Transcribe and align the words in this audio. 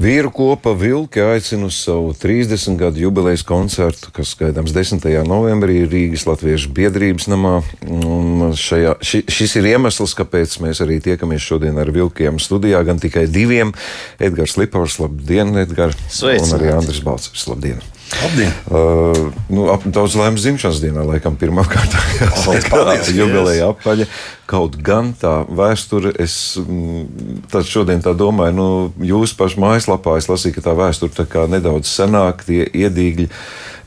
Vīru 0.00 0.30
kopa 0.32 0.72
Vilki 0.72 1.20
aicina 1.20 1.66
uz 1.68 1.76
savu 1.84 2.14
30 2.16 2.78
gadu 2.80 3.02
jubilejas 3.02 3.42
koncertu, 3.44 4.08
kas 4.16 4.32
gaidāms 4.38 4.72
10. 4.72 5.04
novembrī 5.28 5.82
Rīgas 5.84 6.24
Latviešu 6.24 6.70
biedrības 6.72 7.28
namā. 7.28 7.58
Un 7.84 8.54
šajā, 8.56 8.94
ši, 9.04 9.20
šis 9.28 9.58
ir 9.60 9.68
iemesls, 9.74 10.16
kāpēc 10.16 10.56
mēs 10.64 10.80
arī 10.80 11.02
tiekamies 11.04 11.44
šodien 11.44 11.76
ar 11.82 11.92
Vilkiem 11.92 12.40
studijā, 12.40 12.80
gan 12.88 13.02
tikai 13.02 13.26
diviem. 13.28 13.74
Edgars 14.16 14.56
Lipavs, 14.56 14.96
labdien, 15.02 15.52
Edgars! 15.66 16.00
Sveic! 16.08 16.46
Un 16.48 16.56
arī 16.56 16.72
Andris 16.78 17.04
Balcers, 17.04 17.44
labdien! 17.52 17.84
Labdien! 18.22 18.56
Uh, 18.72 19.28
nu, 19.52 19.68
ap, 19.70 19.84
daudz 19.84 20.16
laimes 20.18 20.42
dzimšanas 20.42 20.80
dienā, 20.80 21.04
laikam, 21.12 21.36
pirmā 21.38 21.66
kārtā 21.68 22.00
jāsaka, 22.22 22.96
jubileja 23.12 23.74
apaļa. 23.74 24.08
Kaut 24.50 24.74
gan 24.82 25.12
tā 25.14 25.44
vēsture, 25.46 26.10
es 26.18 26.34
mm, 26.58 27.44
šodien 27.70 28.02
tā 28.02 28.16
domāju, 28.18 28.54
nu, 28.56 28.68
jūs 29.06 29.34
pašu 29.38 29.62
mājaslapā 29.62 30.16
es 30.18 30.26
lasīju, 30.30 30.56
ka 30.56 30.64
tā 30.64 30.74
vēsture 30.78 31.14
tā 31.14 31.26
kā 31.30 31.44
nedaudz 31.50 31.86
senāk, 31.86 32.42
tie 32.48 32.64
iedīgļi, 32.66 33.28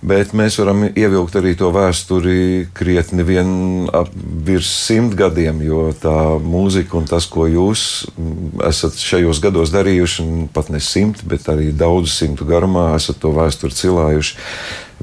bet 0.08 0.32
mēs 0.36 0.56
varam 0.62 0.86
ievilkt 0.88 1.36
arī 1.40 1.52
to 1.60 1.68
vēsturi 1.76 2.70
krietni 2.76 3.26
vien 3.28 3.52
ap 3.92 4.14
virs 4.16 4.72
simt 4.86 5.18
gadiem, 5.20 5.60
jo 5.68 5.90
tā 6.00 6.16
mūzika 6.40 6.96
un 7.02 7.12
tas, 7.12 7.28
ko 7.28 7.50
jūs 7.52 8.08
mm, 8.16 8.64
esat 8.72 9.04
šajos 9.04 9.44
gados 9.44 9.76
darījuši, 9.76 10.30
pat 10.56 10.72
ne 10.72 10.80
simt, 10.84 11.26
bet 11.28 11.52
arī 11.52 11.74
daudzu 11.76 12.12
simtu 12.12 12.48
garumā 12.48 12.94
esat 12.96 13.20
to 13.20 13.36
vēsturi 13.36 13.80
cilājuši. 13.84 14.40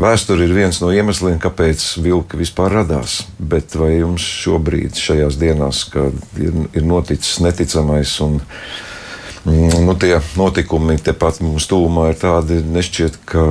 Vēsture 0.01 0.47
ir 0.47 0.55
viens 0.57 0.79
no 0.81 0.89
iemesliem, 0.97 1.37
kāpēc 1.43 1.83
vilka 2.01 2.39
vispār 2.41 2.73
radās. 2.79 3.19
Bet 3.37 3.75
vai 3.77 3.99
jums 3.99 4.25
šobrīd, 4.25 4.97
šajās 4.97 5.37
dienās, 5.41 5.83
kad 5.93 6.17
ir, 6.41 6.55
ir 6.73 6.87
noticis 6.89 7.41
neticamais 7.45 8.15
un 8.25 8.39
mm, 9.45 9.83
nu, 9.85 9.97
tie 10.01 10.15
notikumi 10.41 10.97
tepat 11.05 11.43
mums 11.45 11.69
tūmā 11.69 12.07
ir 12.15 12.21
tādi, 12.23 12.63
nešķiet, 12.65 13.21
ka 13.29 13.45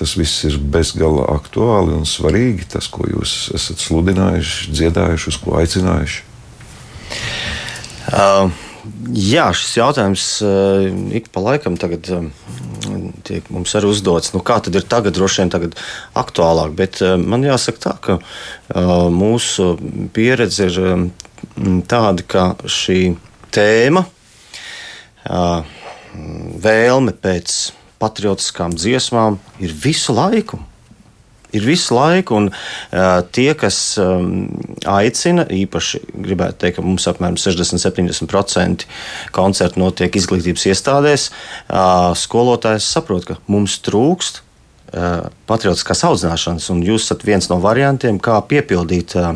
tas 0.00 0.16
viss 0.18 0.42
ir 0.48 0.58
bezgala 0.74 1.28
aktuāli 1.36 1.94
un 2.00 2.08
svarīgi, 2.08 2.66
tas, 2.74 2.90
ko 2.90 3.06
jūs 3.06 3.52
esat 3.54 3.86
sludinājuši, 3.86 4.74
dziedājuši, 4.74 5.30
uz 5.30 5.40
ko 5.44 5.54
aicinājuši? 5.62 6.28
Uh, 8.10 8.50
jā, 9.14 9.48
šis 9.56 9.76
jautājums 9.78 10.24
uh, 10.44 10.86
ik 11.14 11.30
pa 11.34 11.42
laikam 11.44 11.78
tagad. 11.80 12.08
Uh, 12.12 12.30
tiek 13.22 13.46
mums 13.54 13.72
arī 13.78 13.92
uzdots, 13.92 14.32
nu, 14.34 14.40
kā 14.44 14.58
tad 14.64 14.74
ir 14.74 14.86
tagad, 14.90 15.14
droši 15.14 15.42
vien 15.42 15.52
tagad 15.54 15.76
aktuālāk. 16.18 16.74
Bet 16.78 16.98
uh, 17.04 17.14
man 17.20 17.46
jāsaka 17.46 17.84
tā, 17.84 17.94
ka 18.02 18.18
mūsu 19.12 19.74
pieredze 20.14 20.66
ir 20.70 21.06
tāda, 21.90 22.24
ka 22.26 22.44
šī 22.70 22.98
tēma, 23.52 24.04
vēlme 26.66 27.14
pēc 27.22 27.56
patriotiskām 28.02 28.74
dziesmām 28.74 29.38
ir 29.62 29.74
visu 29.84 30.14
laiku 30.16 30.60
ir 31.52 31.66
visu 31.66 31.96
laiku. 31.96 32.38
Un, 32.42 32.50
uh, 32.52 33.22
tie, 33.34 33.50
kas 33.58 33.78
um, 34.02 34.46
aicina, 34.88 35.46
īpaši 35.48 36.02
gribētu 36.12 36.62
teikt, 36.64 36.78
ka 36.78 36.86
mums 36.86 37.08
apmēram 37.10 37.38
60-70% 37.40 38.86
koncertu 39.36 39.82
notiek 39.82 40.16
izglītības 40.20 40.68
iestādēs, 40.72 41.28
uh, 41.68 42.12
skolotājs 42.18 42.88
saprot, 42.96 43.28
ka 43.28 43.38
mums 43.52 43.78
trūkst 43.84 44.42
patriotiskās 45.48 46.02
audzināšanas, 46.04 46.66
un 46.72 46.82
jūs 46.84 47.06
esat 47.06 47.24
viens 47.24 47.48
no 47.48 47.56
variantiem, 47.62 48.18
kā 48.20 48.36
piepildīt 48.48 49.14
eh, 49.16 49.30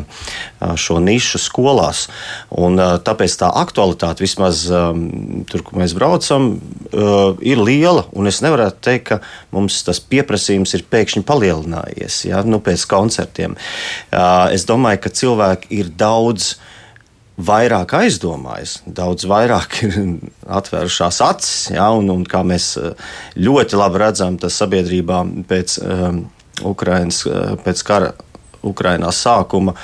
šo 0.77 0.99
nišu 1.01 1.41
skolās. 1.41 2.05
Un, 2.53 2.77
eh, 2.81 2.93
tāpēc 3.05 3.37
tā 3.41 3.49
aktualitāte 3.63 4.25
vismaz 4.25 4.65
tur, 4.67 5.63
kur 5.65 5.79
mēs 5.79 5.93
braucam, 5.97 6.47
ir 7.41 7.59
liela, 7.61 8.05
un 8.17 8.29
es 8.29 8.39
nevaru 8.43 8.69
teikt, 8.71 9.05
ka 9.07 9.19
mums 9.55 9.79
tas 9.85 9.99
pieprasījums 10.01 10.73
ir 10.77 10.85
pēkšņi 10.91 11.23
palielinājies 11.27 12.23
ja, 12.29 12.41
nu, 12.47 12.59
pēc 12.63 12.85
koncertiem. 12.89 13.55
Es 14.53 14.65
domāju, 14.67 15.03
ka 15.03 15.13
cilvēki 15.21 15.71
ir 15.79 15.91
daudz 15.99 16.55
vairāk 17.37 17.93
aizdomājas, 17.99 18.79
daudz 18.85 19.27
vairāk 19.29 19.81
ir 19.85 19.97
atvērušās 20.59 21.21
acis. 21.25 21.57
Ja, 21.75 21.91
un, 21.93 22.09
un 22.13 22.25
kā 22.27 22.43
mēs 22.47 22.71
eh, 22.81 23.09
ļoti 23.37 23.79
labi 23.79 24.01
redzam, 24.01 24.39
tas 24.41 24.57
sabiedrībā 24.57 25.23
pēc, 25.49 25.77
um, 25.83 26.23
Ukrainas, 26.65 27.23
eh, 27.29 27.53
pēc 27.63 27.83
kara 27.87 28.13
Ukrainā 28.65 29.13
sākuma 29.13 29.77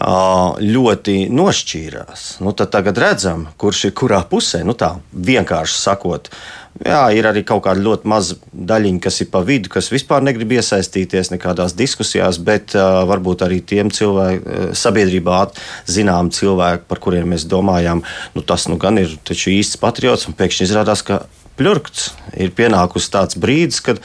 ļoti 0.00 1.26
nošķīrās. 1.34 2.40
Nu, 2.40 2.52
tagad 2.54 2.98
redzam, 2.98 3.48
kurš 3.58 3.88
ir 3.88 3.92
kurā 3.98 4.20
pusē. 4.24 4.62
Nu, 4.64 4.72
tā 4.72 4.94
vienkārši 5.12 5.76
sakot, 5.76 6.30
jā, 6.78 7.02
ir 7.16 7.28
arī 7.28 7.42
kaut 7.46 7.64
kāda 7.66 7.82
ļoti 7.84 8.10
maza 8.10 8.36
daļiņa, 8.52 9.02
kas 9.04 9.20
ir 9.24 9.30
pa 9.32 9.42
vidu, 9.46 9.72
kas 9.72 9.90
vispār 9.92 10.24
negrib 10.26 10.54
iesaistīties 10.56 11.32
nekādās 11.34 11.74
diskusijās, 11.78 12.40
bet 12.42 12.76
uh, 12.78 13.02
varbūt 13.10 13.44
arī 13.46 13.60
tiem 13.64 13.92
cilvēkiem, 13.94 14.72
sabiedrībā 14.76 15.42
zinām 15.90 16.30
cilvēki, 16.34 16.86
par 16.90 17.02
kuriem 17.02 17.32
mēs 17.34 17.46
domājām, 17.50 18.04
nu, 18.36 18.46
tas 18.46 18.68
nu 18.70 18.78
gan 18.80 19.00
ir 19.02 19.16
īsts 19.30 19.80
patriots, 19.80 20.28
un 20.30 20.36
pēkšņi 20.38 20.68
izrādās, 20.68 21.04
ka 21.06 21.22
pļurkts. 21.60 22.08
Ir 22.40 22.52
pienākusi 22.56 23.10
tāds 23.12 23.36
brīdis, 23.40 23.82
kad 23.84 24.00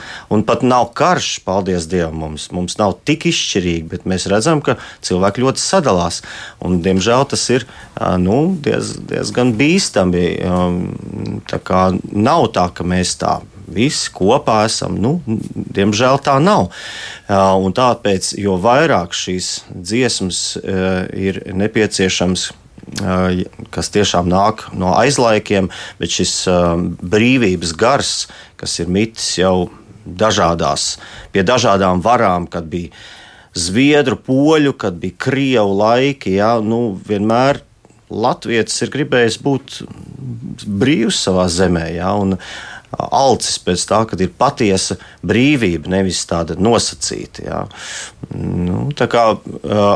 pat 0.47 0.65
nav 0.65 0.89
karš, 0.97 1.39
paldies 1.45 1.87
Dievam, 1.89 2.17
mums, 2.25 2.49
mums 2.55 2.77
nav 2.81 2.97
tik 3.07 3.27
izšķirīgi, 3.31 3.87
bet 3.93 4.07
mēs 4.09 4.27
redzam, 4.31 4.61
ka 4.65 4.77
cilvēki 5.05 5.45
ļoti 5.45 5.63
sadalās. 5.63 6.21
Un, 6.59 6.81
diemžēl 6.85 7.27
tas 7.31 7.47
ir 7.53 7.67
nu, 8.21 8.39
diez, 8.65 8.95
diezgan 9.07 9.55
bīstami. 9.57 10.27
Tā 11.49 11.61
kā 11.63 11.87
nav 12.11 12.49
tā, 12.55 12.69
ka 12.75 12.87
mēs 12.87 13.15
tā 13.21 13.39
visi 13.71 14.11
kopā 14.13 14.63
esam. 14.67 14.97
Nu, 15.01 15.17
diemžēl 15.25 16.19
tā 16.25 16.37
nav. 16.43 16.69
Un 17.29 17.75
tāpēc, 17.75 18.35
jo 18.41 18.59
vairāk 18.61 19.15
šīs 19.15 19.55
dziesmas 19.69 20.43
ir 20.61 21.41
nepieciešams 21.53 22.51
kas 23.73 23.91
tiešām 23.93 24.29
nāk 24.29 24.67
no 24.77 24.93
aizlaikiem, 24.95 25.71
bet 25.99 26.13
šis 26.13 26.35
brīvības 27.01 27.73
gars, 27.77 28.13
kas 28.59 28.77
ir 28.83 28.91
mitis 28.91 29.37
jau 29.39 29.69
dažādās, 30.05 30.95
pie 31.33 31.43
dažādām 31.45 32.03
varām, 32.05 32.45
kad 32.47 32.69
bija 32.69 32.93
zviedru, 33.55 34.19
poļu, 34.21 34.75
kad 34.77 34.99
bija 35.01 35.17
krievu 35.17 35.79
laiki, 35.79 36.37
jā, 36.37 36.57
nu, 36.61 36.99
vienmēr 37.07 37.63
Latvijas 38.05 38.75
ir 38.85 38.91
gribējis 38.93 39.39
būt 39.41 39.79
brīvs 40.69 41.23
savā 41.25 41.47
zemē. 41.49 41.87
Jā, 41.95 42.11
un, 42.21 42.35
uh, 42.35 42.74
alcis 42.97 43.57
pēc 43.63 43.85
tā, 43.89 44.01
ka 44.09 44.17
ir 44.21 44.33
patiesa 44.37 44.97
brīvība, 45.25 45.91
nevis 45.97 46.23
tāda 46.29 46.57
nosacīta. 46.59 47.45
Jā. 47.45 47.61
Nu, 48.35 48.87
tā 48.97 49.09
kā 49.11 49.27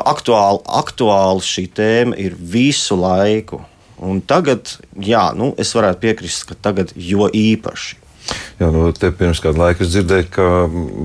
aktuāli, 0.09 0.63
aktuāli 0.81 1.45
šī 1.45 1.65
tēma 1.79 2.19
ir 2.19 2.37
visu 2.37 2.99
laiku. 2.99 3.63
Un 3.99 4.21
tagad, 4.23 4.77
jā, 4.95 5.25
nu, 5.35 5.51
es 5.59 5.73
varētu 5.75 5.99
piekrist, 6.05 6.45
ka 6.47 6.55
tagad 6.55 6.93
jo 6.95 7.27
īpaši. 7.35 7.97
Jā, 8.59 8.67
nu, 8.75 8.89
te 8.91 9.07
pirms 9.15 9.39
kāda 9.39 9.61
laika 9.61 9.85
es 9.85 9.93
dzirdēju, 9.93 10.25
ka 10.35 10.45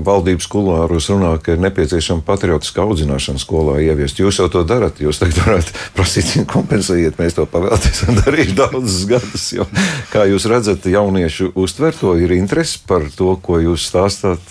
valdības 0.03 0.47
kulāros 0.51 1.05
runā, 1.07 1.29
ka 1.39 1.53
ir 1.53 1.61
nepieciešama 1.63 2.25
patriotiska 2.27 2.83
audzināšana 2.83 3.39
skolā 3.39 3.77
ieviest. 3.85 4.19
Jūs 4.19 4.41
jau 4.41 4.49
to 4.51 4.65
darat, 4.67 4.99
jūs 4.99 5.21
tagad 5.21 5.39
varētu 5.39 5.75
prasīt, 5.95 6.33
kompensējiet, 6.51 7.15
mēs 7.21 7.37
to 7.37 7.45
pavēlēsim 7.47 8.19
darīt 8.25 8.51
daudzus 8.57 9.05
gadus. 9.07 9.45
Jo, 9.55 9.69
kā 10.11 10.25
jūs 10.27 10.49
redzat, 10.51 10.83
jaunieši 10.91 11.53
uztver 11.55 11.95
to, 11.95 12.17
ir 12.19 12.35
interesi 12.35 12.81
par 12.91 13.07
to, 13.15 13.37
ko 13.39 13.61
jūs 13.63 13.87
stāstāt. 13.87 14.43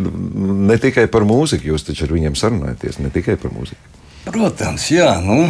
Ne 0.00 0.80
tikai 0.80 1.04
par 1.12 1.28
mūziku, 1.28 1.74
jūs 1.74 1.84
taču 1.84 2.08
ar 2.08 2.16
viņiem 2.16 2.40
sarunājaties, 2.40 3.02
ne 3.04 3.12
tikai 3.12 3.36
par 3.40 3.52
mūziku. 3.52 4.00
Protams, 4.24 4.88
jā. 4.92 5.12
Nu, 5.24 5.42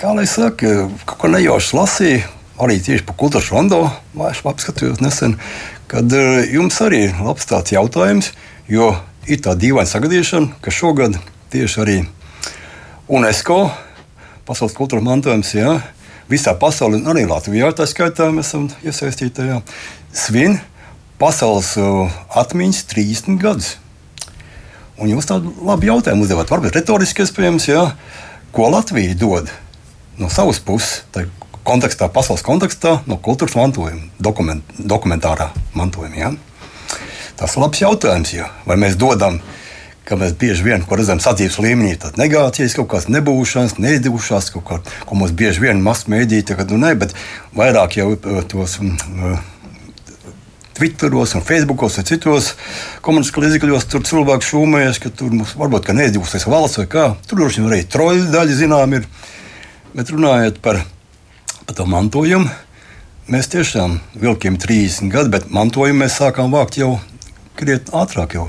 kā 0.00 0.16
lai 0.16 0.24
saka, 0.24 0.88
kaut 1.04 1.20
ko 1.20 1.32
nejauši 1.36 1.76
lasīju 1.76 2.35
arī 2.62 2.78
tieši 2.82 3.04
par 3.06 3.16
kultūras 3.20 3.50
rondo 3.52 3.82
mājaslapu 4.16 4.54
apskatījos 4.54 5.02
nesen, 5.04 5.36
kad 5.90 6.12
uh, 6.16 6.42
jums 6.48 6.78
arī 6.84 7.06
ir 7.08 7.18
labs 7.24 7.48
tāds 7.48 7.74
jautājums, 7.74 8.32
jo 8.70 8.92
ir 9.28 9.42
tā 9.44 9.56
dīvaina 9.58 9.90
sagadīšana, 9.90 10.56
ka 10.62 10.72
šogad 10.74 11.18
tieši 11.52 11.82
arī 11.84 11.98
UNESCO 13.06 13.66
pasaules 14.46 14.76
kultūras 14.78 15.04
mantojums, 15.06 15.52
jā, 15.56 15.76
visā 16.30 16.54
pasaulē, 16.58 17.02
arī 17.10 17.26
Latvijā, 17.28 17.72
tā 17.74 17.86
skaitā 17.88 18.30
mēs 18.34 18.52
esam 18.52 18.68
iesaistīti 18.86 19.34
tajā, 19.40 19.60
svin 20.14 20.60
pasaules 21.20 21.74
uh, 21.80 22.14
atmiņas 22.38 22.84
30 22.92 23.42
gadus. 23.42 23.74
Un 24.96 25.10
jūs 25.12 25.28
tādu 25.28 25.52
labu 25.66 25.90
jautājumu 25.90 26.24
uzdevāt, 26.24 26.50
varbūt 26.50 26.78
retoriski 26.78 27.24
iespējams, 27.26 27.68
jā, 27.68 27.82
ko 28.56 28.70
Latvija 28.72 29.16
dod 29.18 29.50
no 30.16 30.30
savas 30.32 30.62
puses, 30.64 31.02
kontekstā, 31.66 32.08
pasaules 32.12 32.44
kontekstā, 32.46 33.00
no 33.10 33.18
kultūras 33.22 33.56
mantojuma, 33.58 34.08
dokument, 34.22 34.76
dokumentārā 34.78 35.50
mantojuma. 35.76 36.16
Ja? 36.16 36.32
Tas 37.36 37.56
ir 37.56 37.64
labs 37.64 37.82
jautājums, 37.82 38.32
jo 38.32 38.48
vai 38.68 38.78
mēs 38.80 38.96
dodam, 39.00 39.40
ka 40.06 40.16
mēs 40.18 40.36
bieži 40.38 40.62
vien 40.62 40.86
redzam 40.86 41.18
sadzīves 41.22 41.58
līmenī, 41.60 41.96
tad 42.00 42.16
negācijas, 42.20 42.76
kaut 42.78 42.88
kādas 42.92 43.10
nebūšanas, 43.10 43.76
neizdevušās, 43.82 44.52
kaut 44.54 44.64
kā, 44.68 44.78
ko 45.08 45.18
mums 45.18 45.34
bieži 45.36 45.66
vien 45.66 45.82
mazs 45.82 46.06
mēdīja, 46.12 46.52
tagad 46.52 46.72
nu 46.72 46.78
ne, 46.84 46.94
bet 46.98 47.14
vairāk 47.58 47.98
jau 47.98 48.14
tos. 48.48 48.78
Uh, 48.80 49.36
Twitteros, 50.76 51.32
un 51.32 51.40
Facebookos 51.40 51.94
un 51.96 52.04
citos 52.04 52.50
komunistiskos 53.00 53.46
līdzekļos 53.46 53.86
tur 53.88 54.02
cilvēki 54.04 54.44
šūmējas, 54.44 54.98
ka 55.00 55.08
tur 55.08 55.32
mums 55.32 55.54
varbūt 55.56 55.88
neizdzīvosies 55.96 56.44
valsts 56.52 56.82
vai 56.82 56.84
kā. 56.92 57.04
Tur 57.24 57.40
droši 57.40 57.62
vien 57.62 57.70
arī 57.70 57.86
troļu 57.88 58.26
daļa 58.34 58.58
zinām 58.58 58.92
ir. 58.98 59.06
Bet 59.96 60.12
runājot 60.12 60.60
par, 60.60 60.82
par 61.66 61.74
to 61.74 61.86
mantojumu, 61.90 62.46
mēs 63.26 63.48
tiešām 63.50 63.98
vilkiem 64.22 64.54
30 64.62 65.10
gadu, 65.10 65.32
bet 65.34 65.48
mantojumu 65.50 66.04
mēs 66.04 66.18
sākām 66.20 66.54
vākt 66.54 66.78
jau 66.78 66.96
krietni 67.58 67.94
ātrāk. 67.96 68.36
Jau 68.38 68.48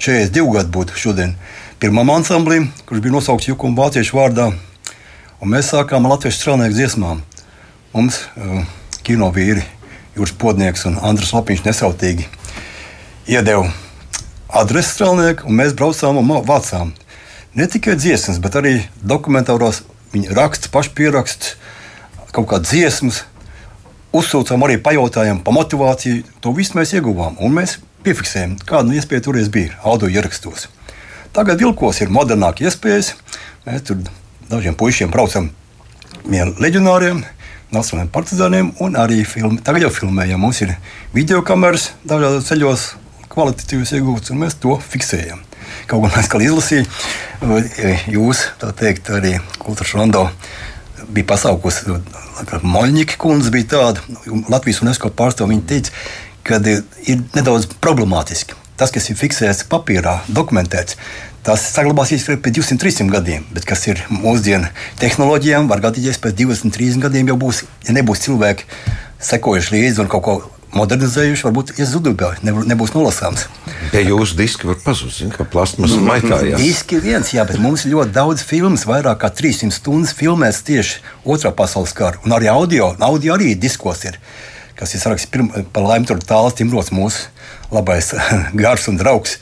42 0.00 0.54
gadu 0.56 0.72
būtu 0.72 0.96
šodien 0.96 1.34
pirmam 1.82 2.10
ansamblim, 2.14 2.70
kurš 2.88 3.04
bija 3.04 3.18
nosaukts 3.18 3.50
Jukuma 3.50 3.84
Vāciešu 3.84 4.16
vārdā. 4.16 4.48
Un 5.44 5.52
mēs 5.52 5.68
sākām 5.74 6.06
ar 6.06 6.14
latviešu 6.14 6.40
strēlnieku 6.40 6.78
dziesmām. 6.78 7.20
Mums 7.92 8.22
uh, 8.40 8.62
kino 9.04 9.28
vīri, 9.34 9.66
Jūras 10.16 10.32
Podnieks 10.40 10.86
un 10.88 10.96
Andris 11.02 11.34
Lapiņš 11.34 11.64
nesautīgi 11.66 12.28
iedeva 13.28 13.68
adresi 14.48 14.94
strēlnieku, 14.94 15.50
un 15.50 15.58
mēs 15.60 15.76
braucām 15.76 16.20
un 16.22 16.32
vācām 16.48 16.94
ne 17.58 17.66
tikai 17.68 17.98
dziesmas, 17.98 18.40
bet 18.40 18.56
arī 18.56 18.78
dokumentāros 19.02 19.82
viņa 20.14 20.36
raksts, 20.38 20.70
pašpieraksts, 20.72 21.56
kaut 22.34 22.50
kādas 22.50 22.72
dziesmas. 22.72 23.22
Uzsūcām 24.14 24.62
arī 24.66 24.78
pajautājām, 24.82 25.40
pa 25.42 25.54
motivāciju. 25.54 26.22
To 26.42 26.54
visu 26.54 26.78
mēs 26.78 26.94
ieguvām. 26.94 27.38
Un 27.42 27.56
mēs 27.56 27.78
piefiksējām, 28.06 28.58
kāda 28.68 28.94
iespēja 28.94 29.26
toreiz 29.26 29.50
bija 29.50 29.74
audio 29.82 30.10
ierakstos. 30.12 30.68
Tagad 31.34 31.62
vilkos 31.62 31.98
ir 32.02 32.12
modernākie 32.14 32.68
iespējas. 32.68 33.14
Mēs 33.66 33.86
tur 33.88 34.02
dažiem 34.50 34.76
puišiem 34.78 35.10
braucam 35.10 35.48
ar 36.24 36.52
leģionāriem, 36.62 37.24
nacionālajiem 37.74 38.12
partizāniem 38.14 38.70
un 38.84 38.98
arī 39.00 39.24
filmu. 39.26 39.58
Tagad 39.64 39.88
jau 39.88 39.94
filmējam. 39.96 40.42
Mums 40.42 40.62
ir 40.62 40.76
video 41.14 41.42
kameras 41.46 41.90
dažādos 42.06 42.46
ceļos, 42.50 42.86
kvalitatīvas 43.34 43.96
iegūtas, 43.98 44.30
un 44.30 44.44
mēs 44.44 44.58
to 44.62 44.76
fiksējam. 44.92 45.42
Kaut 45.90 46.04
gan 46.04 46.20
es 46.20 46.30
izlasīju, 46.30 46.86
jūs, 48.14 48.44
teikt, 48.78 49.10
arī 49.10 49.34
kultūras 49.58 49.96
rondo 49.98 50.28
bija 51.08 51.30
pasaukusi, 51.34 51.96
ka 52.48 52.60
Moļņika 52.64 53.20
kundze 53.20 53.52
bija 53.54 53.70
tāda, 53.76 54.04
Latvijas 54.52 54.82
UNESCO 54.84 55.12
pārstāvja, 55.14 55.52
viņa 55.54 55.66
teica, 55.70 56.04
ka 56.44 56.60
ir 56.64 57.24
nedaudz 57.36 57.70
problemātiski 57.80 58.60
tas, 58.76 58.92
kas 58.94 59.08
ir 59.10 59.18
fiksēts 59.18 59.66
papīrā, 59.70 60.18
dokumentēts, 60.34 60.98
tas 61.46 61.62
saglabāsies 61.74 62.24
pēc 62.26 62.56
200, 62.58 62.80
300 62.82 63.12
gadiem. 63.12 63.46
Bet 63.54 63.68
kas 63.68 63.86
ir 63.90 64.02
mūsdienu 64.10 64.70
tehnoloģijām, 65.02 65.68
var 65.70 65.82
gadīties 65.84 66.20
pēc 66.22 66.38
20, 66.42 66.74
30 66.74 67.04
gadiem 67.04 67.30
jau 67.32 67.38
būs, 67.40 67.64
ja 67.86 67.96
nebūs 67.96 68.24
cilvēki 68.24 68.66
sekojuši 69.24 69.76
līdzi 69.76 70.04
un 70.04 70.10
kaut 70.12 70.24
ko 70.26 70.36
modernizējuši, 70.74 71.44
varbūt 71.46 71.72
iezudubē, 71.78 72.32
nebūs 72.42 72.94
nolasāms. 72.94 73.46
Ja 73.94 74.02
jūsu 74.02 74.36
diski 74.38 74.68
var 74.68 74.78
pazust, 74.82 75.22
kā 75.34 75.46
plasmas 75.48 75.94
maitājās. 76.02 76.58
Diski 76.60 76.98
viens, 77.02 77.30
jā, 77.34 77.44
bet 77.48 77.60
mums 77.62 77.84
ir 77.84 77.94
ļoti 77.94 78.14
daudz 78.16 78.44
filmas, 78.46 78.86
vairāk 78.88 79.22
kā 79.22 79.30
300 79.30 79.74
stundas 79.74 80.14
filmēts 80.18 80.64
tieši 80.66 81.00
otrā 81.24 81.54
pasaules 81.54 81.94
kara. 81.96 82.20
Un 82.26 82.34
arī 82.36 82.50
audio, 82.52 82.92
audio 82.98 83.36
arī 83.36 83.54
diskos 83.58 84.04
ir, 84.08 84.18
kas 84.78 84.94
ir 84.96 85.02
saraksts 85.02 85.30
par 85.74 85.86
laimi 85.86 86.10
tur 86.10 86.22
tāls 86.22 86.58
Timrots 86.58 86.92
mūsu 86.94 87.28
labais 87.74 88.12
gars 88.62 88.88
un 88.90 88.98
draugs, 89.00 89.38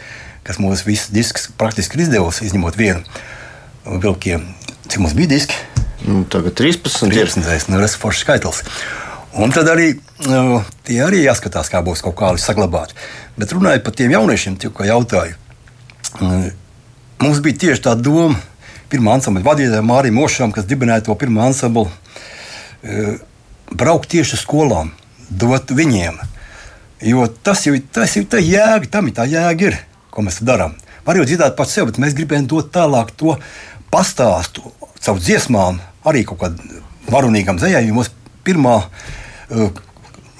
kas 0.46 0.61
mums 0.62 0.84
visus 0.88 1.12
diskus 1.14 1.49
praktiski 1.58 1.99
ir 1.99 2.06
izdevusi, 2.06 2.49
izņemot 2.49 2.79
vienu 2.81 4.00
vilkiem. 4.02 4.46
Cik 4.88 5.00
mums 5.00 5.14
bija 5.17 5.34
diski? 5.34 5.56
Nu, 6.02 6.25
tagad 6.26 6.56
13. 6.58 7.06
13. 7.08 7.70
Nu, 7.70 7.79
tas 7.79 7.94
ir 7.94 8.02
foršs 8.02 8.25
skaitlis. 8.26 8.62
Un 9.40 9.52
tad 9.55 9.70
arī 9.73 9.94
nu, 10.29 10.61
tie 10.84 10.99
arī 11.05 11.23
jāskatās, 11.25 11.70
kā 11.73 11.81
būs 11.84 12.02
kaut 12.05 12.19
kā 12.19 12.32
saglabāti. 12.40 12.96
Bet 13.38 13.55
runājot 13.56 13.84
par 13.87 13.94
tiem 13.96 14.12
jauniešiem, 14.12 14.58
ko 14.75 14.84
jautāju, 14.84 15.38
mm, 16.20 16.50
mums 17.25 17.40
bija 17.44 17.62
tieši 17.67 17.87
tā 17.87 17.94
doma, 17.96 18.37
pirmā 18.93 19.17
ansambļa 19.17 19.46
vadītājai 19.46 19.87
Mārim 19.88 20.19
Mošam, 20.20 20.52
kas 20.52 20.69
dibināja 20.69 21.06
to 21.06 21.17
pirmo 21.17 21.40
ansamblu, 21.46 21.87
e, 22.84 23.17
braukt 23.73 24.11
tieši 24.12 24.37
uz 24.37 24.44
skolām, 24.44 24.93
dot 25.31 25.73
viņiem 25.73 26.20
Jo 27.02 27.26
tas 27.43 27.64
jau 27.67 27.75
tas 27.90 28.12
ir 28.14 28.29
tā 28.31 28.38
jēga, 28.38 28.87
tam 28.87 29.08
ir 29.11 29.14
tā 29.17 29.25
jēga, 29.26 29.73
ir, 29.73 29.79
ko 30.14 30.23
mēs 30.23 30.38
darām. 30.46 30.76
Var 31.02 31.19
jau 31.19 31.25
dzirdēt 31.26 31.56
pats 31.58 31.75
sev, 31.75 31.88
bet 31.88 31.99
mēs 31.99 32.14
gribējām 32.14 32.46
dot 32.46 32.69
tālāk 32.75 33.11
to 33.19 33.34
pastāstu 33.90 34.70
caur 35.02 35.19
dziesmām, 35.19 35.81
arī 36.06 36.23
kaut 36.29 36.44
kādam 36.44 36.84
varonīgam 37.11 37.58
zējājumam. 37.58 38.06
Pirmā 38.46 38.76
uh, 39.53 39.71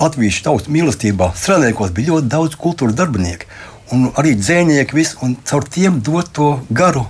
latviešu 0.01 0.47
tautas 0.47 0.71
mīlestībā 0.73 1.33
strādājot, 1.39 1.95
bija 1.95 2.17
ļoti 2.17 2.33
daudz 2.33 2.59
kultūras 2.61 2.97
darbinieku. 2.99 3.49
Un 3.93 4.09
arī 4.17 4.35
dzēnieki, 4.39 4.97
vis, 4.97 5.17
un 5.23 5.37
caur 5.45 5.67
tiem 5.69 6.01
dot 6.05 6.33
to 6.33 6.55
garu 6.73 7.05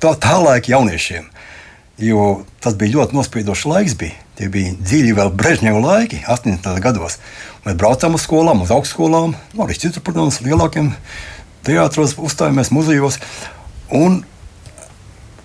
tā, 0.00 0.12
tā 0.20 0.36
laika 0.42 0.74
jauniešiem. 0.74 1.30
Jo 2.04 2.44
tas 2.60 2.76
bija 2.78 2.98
ļoti 2.98 3.16
nospiedošs 3.16 3.66
laiks. 3.70 3.96
Bija. 3.98 4.18
Tie 4.34 4.48
bija 4.50 4.72
dziļi 4.74 5.12
vēl 5.14 5.30
Brežņeva 5.38 5.78
laiki, 5.78 6.24
80. 6.26 6.66
gados. 6.82 7.20
Mēs 7.62 7.76
braucām 7.78 8.16
uz 8.18 8.24
skolām, 8.26 8.64
uz 8.64 8.72
augstskolām, 8.74 9.36
nu, 9.54 9.62
arī 9.62 9.76
citur, 9.78 10.02
protams, 10.02 10.40
lielākiem 10.42 10.90
teātros, 11.64 12.16
uzstājāmies 12.18 12.72
muzejos 12.74 13.20
un 13.94 14.24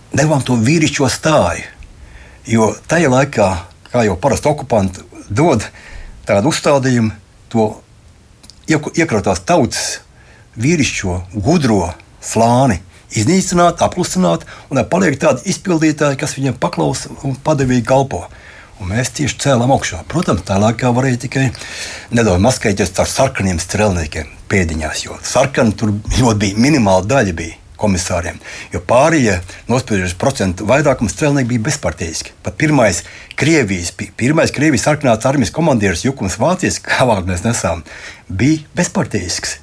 devām 0.10 0.42
to 0.42 0.58
vīrišķo 0.58 1.12
stāju. 1.14 1.68
Jo 2.50 2.72
tajā 2.90 3.14
laikā, 3.14 3.50
kā 3.94 4.04
jau 4.08 4.18
parasti 4.18 4.50
okupanti 4.50 5.06
dod 5.30 5.66
tādu 6.28 6.52
uzstādījumu, 6.52 7.14
to 7.50 7.72
iekrātās 8.70 9.42
tautas 9.46 10.00
vīrišķo, 10.60 11.16
gudro 11.34 11.94
slāni 12.22 12.82
iznīcināt, 13.18 13.82
aplusināt, 13.82 14.46
un 14.70 14.80
lai 14.80 14.86
paliek 14.86 15.18
tādi 15.22 15.50
izpildītāji, 15.50 16.20
kas 16.20 16.36
viņiem 16.38 16.60
paklausa 16.62 17.14
un 17.26 17.38
padevīgi 17.46 17.88
kalpo. 17.88 18.26
Un 18.80 18.94
mēs 18.94 19.10
tieši 19.18 19.42
cēlām 19.44 19.74
augšā. 19.76 20.06
Protams, 20.08 20.46
tā 20.48 20.56
laikā 20.62 20.92
varēja 20.96 21.26
tikai 21.26 21.48
nedaudz 22.16 22.40
maskēties 22.46 22.94
ar 23.02 23.10
sarkaniem 23.12 23.60
strēlniekiem 23.60 24.30
pēdiņās, 24.52 25.02
jo 25.04 25.18
sarkani 25.26 25.76
tur 25.76 25.92
ļoti 26.16 26.40
bija 26.46 26.62
minimāla 26.64 27.04
daļa. 27.10 27.34
Bija 27.36 27.58
komisāriem. 27.80 28.40
Jo 28.74 28.82
pārējie 28.86 29.40
nospieduši 29.72 30.18
procentu 30.20 30.68
vairākums 30.70 31.16
strēlnieki 31.16 31.54
bija 31.54 31.66
bezparteiski. 31.70 32.36
Pat 32.44 32.60
pirmais 32.60 33.04
Krievijas, 33.40 33.94
pirmais 33.96 34.54
Krievijas 34.56 34.86
sarkanās 34.90 35.26
armijas 35.30 35.56
komandieris 35.56 36.06
Jukums 36.08 36.38
Vācijas, 36.42 36.82
kā 36.86 37.08
vārdu 37.10 37.32
mēs 37.34 37.46
nesām, 37.48 37.84
bija 38.30 38.62
bezparteisks. 38.78 39.60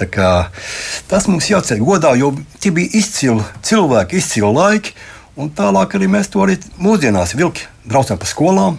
Tas 0.00 1.26
mums 1.28 1.50
jāceļ 1.50 1.80
godā, 1.84 2.14
jo 2.16 2.32
tie 2.60 2.70
bija 2.72 2.88
izcili 2.96 3.42
cilvēki, 3.66 4.16
izcili 4.16 4.52
laiki. 4.56 4.94
Un 5.40 5.50
tālāk 5.56 5.94
arī 5.96 6.08
mēs 6.10 6.28
to 6.32 6.40
arī 6.44 6.56
mūsdienās 6.80 7.34
vilki 7.36 7.68
braucam 7.88 8.18
pa 8.20 8.28
skolām. 8.28 8.78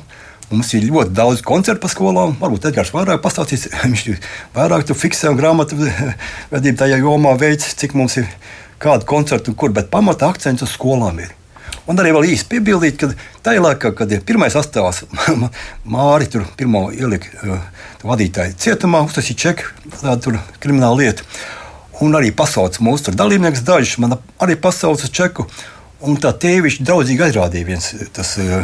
Mums 0.51 0.73
ir 0.75 0.83
ļoti 0.83 1.13
daudz 1.15 1.41
koncertu 1.47 1.79
pa 1.85 1.89
skolām. 1.91 2.33
Varbūt 2.41 2.67
Edgars 2.71 2.91
vairāk 2.91 3.21
pastāstīs. 3.23 3.69
Viņš 3.85 4.25
vairāk 4.55 4.91
fiksē 4.91 5.31
un 5.31 5.39
grāmatu 5.39 5.77
vedību 6.53 6.81
tajā 6.81 6.99
jomā 6.99 7.37
veids, 7.39 7.71
cik 7.79 7.95
mums 7.95 8.17
ir 8.19 8.27
kādu 8.81 9.07
koncertu 9.07 9.51
un 9.51 9.57
kur. 9.57 9.73
Bet 9.75 9.91
pamata 9.93 10.31
akcents 10.31 10.65
uz 10.65 10.73
skolām 10.73 11.21
ir. 11.23 11.35
Un 11.89 11.97
arī 11.99 12.11
vēl 12.13 12.27
īsi 12.35 12.45
piebildīt, 12.49 12.99
ka 13.01 13.09
tajā 13.45 13.61
laikā, 13.63 13.91
kad 13.97 14.11
ir 14.13 14.21
pirmais 14.25 14.55
astāvs, 14.57 15.03
Māri 15.93 16.29
tur 16.31 16.45
pirmo 16.57 16.85
ielika 16.93 17.31
uh, 17.41 17.63
vadītāju 18.05 18.55
cietumā, 18.61 19.01
uztaisīja 19.07 19.41
čeku, 19.47 19.71
tādu 19.97 20.37
kriminālu 20.61 21.01
lietu. 21.01 21.25
Un 22.01 22.15
arī 22.17 22.31
pasauca 22.33 22.81
mūsu 22.85 23.13
dalībnieks 23.13 23.65
dažs, 23.65 23.97
man 24.01 24.17
arī 24.41 24.57
pasauca 24.61 25.09
čeku. 25.09 25.47
Un 26.01 26.17
tā 26.17 26.31
tēvišķi 26.33 26.85
draudzīgi 26.85 27.27
aizrādīja 27.27 27.67
viens 27.67 27.91
tas 28.13 28.33
uh, 28.41 28.63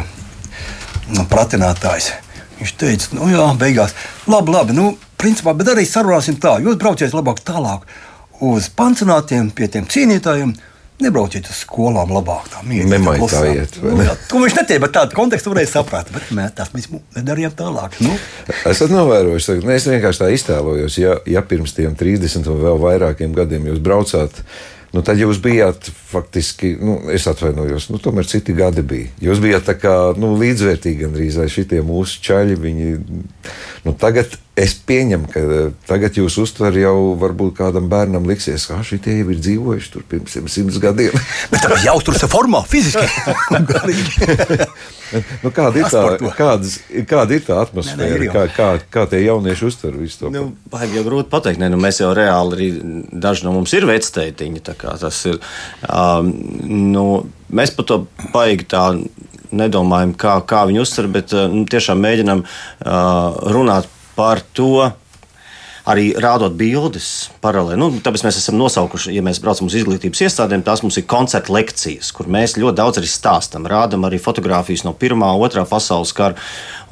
pratinātājs. 1.30 2.12
Viņš 2.58 2.72
teica, 2.78 3.12
nu 3.14 3.28
jā, 3.30 3.44
beigās, 3.58 3.94
labi, 4.26 4.50
labi, 4.50 4.74
nu, 4.74 4.88
principā, 5.18 5.54
bet 5.54 5.70
arī 5.70 5.84
sarunāsim 5.86 6.38
tā, 6.42 6.56
jūs 6.62 6.78
brauciet 6.80 7.14
labāk 7.14 7.44
tālāk 7.46 7.86
uz 8.44 8.70
pansionātiem 8.76 9.52
pie 9.54 9.70
tiem 9.72 9.86
cīnītājiem. 9.88 10.56
Nebrauciet 10.98 11.46
uz 11.46 11.60
skolām, 11.62 12.10
labāk 12.10 12.48
tā 12.50 12.64
mierīgi. 12.66 12.90
Nemaitājiet. 12.90 13.76
Nu, 13.84 14.00
jā, 14.02 14.16
to 14.26 14.40
viņš 14.42 14.56
neteica, 14.56 14.82
bet 14.82 14.94
tādu 14.96 15.14
kontekstu 15.14 15.52
varēja 15.52 15.70
saprast. 15.76 16.10
Bet 16.10 16.32
mēs 16.34 16.56
tas 16.58 16.72
nedarījām 16.74 17.54
tālāk. 17.60 17.94
Nu. 18.02 18.16
Esat 18.66 18.90
novērojuši, 18.90 19.60
ka 19.62 19.76
es 19.76 19.86
vienkārši 19.86 20.22
tā 20.24 20.32
iztēlojos, 20.34 20.96
ja, 20.98 21.14
ja 21.30 21.44
pirms 21.46 21.76
tiem 21.76 21.94
30 21.98 22.50
vai 22.50 22.58
vēl 22.64 22.82
vairākiem 22.82 23.36
gadiem 23.36 23.70
jūs 23.70 23.78
braucāt, 23.84 24.42
nu, 24.90 25.04
tad 25.06 25.22
jūs 25.22 25.38
bijāt 25.44 25.86
faktiski, 26.08 26.72
nu, 26.80 26.98
es 27.12 27.26
atvainojos, 27.28 27.90
nu, 27.92 28.00
tomēr 28.00 28.28
citi 28.28 28.54
gadi 28.56 28.84
bija. 28.86 29.10
Jūs 29.28 29.42
bijat 29.44 29.66
tā 29.68 29.76
kā 29.76 29.94
nu, 30.16 30.32
līdzvērtīgi 30.40 31.04
gandrīz 31.04 31.36
vai 31.40 31.48
šitie 31.52 31.82
mūsu 31.84 32.22
čaļi. 32.24 32.56
Viņi, 32.62 32.92
nu, 33.84 33.94
tagad 34.00 34.38
es 34.58 34.74
pieņemu, 34.88 35.28
ka 35.30 35.40
tagad 35.86 36.16
jūs 36.18 36.38
uztver 36.42 36.74
jau 36.80 37.14
varbūt 37.20 37.54
kādam 37.60 37.86
bērnam 37.90 38.26
liksies, 38.28 38.66
ka 38.70 38.80
šitie 38.86 39.18
jau 39.20 39.28
ir 39.34 39.42
dzīvojuši 39.42 39.92
tur 39.94 40.06
pirms 40.08 40.38
simts 40.50 40.80
gadiem. 40.82 41.14
Bet 41.52 41.62
tā 41.66 41.78
jau 41.84 41.98
tur 42.04 42.16
ir 42.18 42.30
formā, 42.32 42.64
fiziski. 42.68 43.04
nu, 45.44 45.52
kāda, 45.54 45.78
ir 45.78 45.86
tā, 45.92 46.02
kādas, 46.36 46.78
kāda 47.08 47.36
ir 47.36 47.44
tā 47.46 47.60
atmosfēra? 47.62 48.16
Ne, 48.16 48.24
ne, 48.24 48.32
kā, 48.32 48.46
kā, 48.54 48.68
kā 48.92 49.06
tie 49.10 49.22
jaunieši 49.24 49.68
uztver 49.68 49.96
visu 50.00 50.24
to? 50.24 50.32
Nu, 50.34 50.48
Baigi 50.72 50.98
jau 50.98 51.04
grūti 51.06 51.30
pateikt. 51.32 51.60
Ne, 51.62 51.70
nu, 51.72 51.78
mēs 51.80 52.02
jau 52.02 52.10
reāli 52.16 52.58
arī 52.58 52.68
daži 53.12 53.46
no 53.46 53.54
mums 53.56 53.72
ir 53.76 53.86
vecteitiņi. 53.88 54.64
Tas 54.68 55.22
ir. 55.30 55.38
Um, 55.98 56.30
nu, 56.92 57.06
mēs 57.50 57.74
par 57.74 57.88
to 57.88 58.00
baigi 58.34 58.68
tā 58.70 58.84
nedomājam, 59.50 60.14
kā, 60.18 60.38
kā 60.46 60.64
viņi 60.68 60.82
uztver, 60.84 61.10
bet 61.18 61.34
nu, 61.52 61.64
tiešām 61.68 62.00
mēģinam 62.04 62.44
uh, 62.44 63.38
runāt 63.54 63.88
par 64.18 64.42
to 64.56 64.90
arī 65.88 66.10
rādot 66.20 66.52
bildes 66.58 67.30
paralēli. 67.40 67.78
Nu, 67.80 67.88
tāpēc 68.04 68.24
mēs 68.26 68.38
esam 68.40 68.58
nosaukuši, 68.60 69.14
ja 69.16 69.22
mēs 69.24 69.40
braucam 69.40 69.70
uz 69.70 69.76
izglītības 69.78 70.20
iestādēm, 70.26 70.64
tās 70.66 70.82
mums 70.84 70.98
ir 71.00 71.06
koncerta 71.08 71.54
lekcijas, 71.54 72.10
kur 72.12 72.28
mēs 72.32 72.58
ļoti 72.60 72.76
daudz 72.80 73.00
arī 73.00 73.08
stāstam. 73.08 73.68
Rādām 73.70 74.04
arī 74.08 74.20
fotogrāfijas 74.20 74.84
no 74.84 74.92
Pirmā, 74.98 75.30
Otrā 75.40 75.64
pasaules 75.68 76.12
kara. 76.16 76.36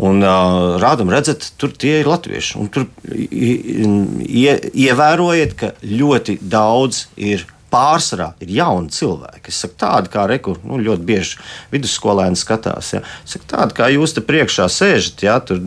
Un 0.00 0.25
uh, 0.25 0.76
rādām, 0.80 1.12
redzat, 1.12 1.50
tur 1.60 1.75
tie 1.76 2.00
ir 2.00 2.08
latvieši. 2.08 2.56
Un 2.60 2.72
tur 2.72 2.88
ie, 3.12 4.56
ievērojiet, 4.86 5.56
ka 5.60 5.75
ļoti 5.84 6.40
daudz 6.40 7.06
ir 7.20 7.44
pārsvarā 7.76 8.30
ir 8.40 8.52
jauni 8.56 8.92
cilvēki. 8.95 9.52
Es 9.52 9.61
saku, 9.64 9.76
tādi 9.80 10.12
kā 10.12 10.25
rekur, 10.30 10.61
nu, 10.64 10.80
ļoti 10.80 11.06
bieži 11.06 11.40
vidusskolēni 11.75 12.38
skatās. 12.40 12.95
Ja. 12.97 13.02
Es 13.25 13.37
saku, 13.37 13.49
tādi 13.52 13.76
kā 13.76 13.90
jūs 13.92 14.16
te 14.16 14.25
priekšā 14.25 14.68
sēžat, 14.73 15.26
ja 15.26 15.38
tur 15.45 15.61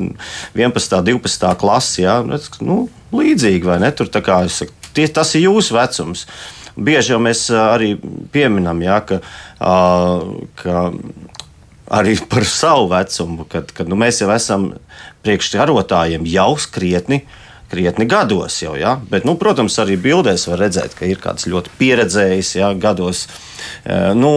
11. 0.58 1.02
12. 1.06 1.50
klase, 1.62 2.02
ja. 2.04 2.20
nu, 2.66 2.80
līdzīgi 3.16 3.70
vai 3.70 3.80
ne? 3.84 3.92
Tur, 3.96 4.10
kā, 4.26 4.42
saku, 4.54 4.74
tie, 4.98 5.06
tas 5.14 5.36
ir 5.38 5.48
jūsu 5.48 5.78
vecums. 5.78 6.26
Bieži 6.80 7.12
jau 7.14 7.20
mēs 7.22 7.44
arī 7.52 7.94
pieminam, 8.34 8.80
ja, 8.86 9.02
ka, 9.04 9.20
ka 10.62 10.84
arī 12.00 12.16
par 12.32 12.46
savu 12.48 12.88
vecumu, 12.94 13.46
kad, 13.52 13.74
kad 13.76 13.90
nu, 13.92 13.98
mēs 14.00 14.22
jau 14.24 14.30
esam 14.32 14.72
priekškarotājiem 15.26 16.28
jau 16.30 16.54
krietni 16.72 17.24
krietni 17.70 18.08
gados 18.10 18.62
jau. 18.64 18.76
Ja? 18.80 18.98
Bet, 19.10 19.26
nu, 19.28 19.36
protams, 19.40 19.78
arī 19.82 19.98
bildēs 20.02 20.48
var 20.50 20.64
redzēt, 20.66 20.96
ka 20.98 21.10
ir 21.10 21.22
kāds 21.22 21.50
ļoti 21.50 21.74
pieredzējis 21.80 22.56
ja, 22.60 22.72
gados. 22.78 23.26
E, 23.84 24.14
nu, 24.18 24.32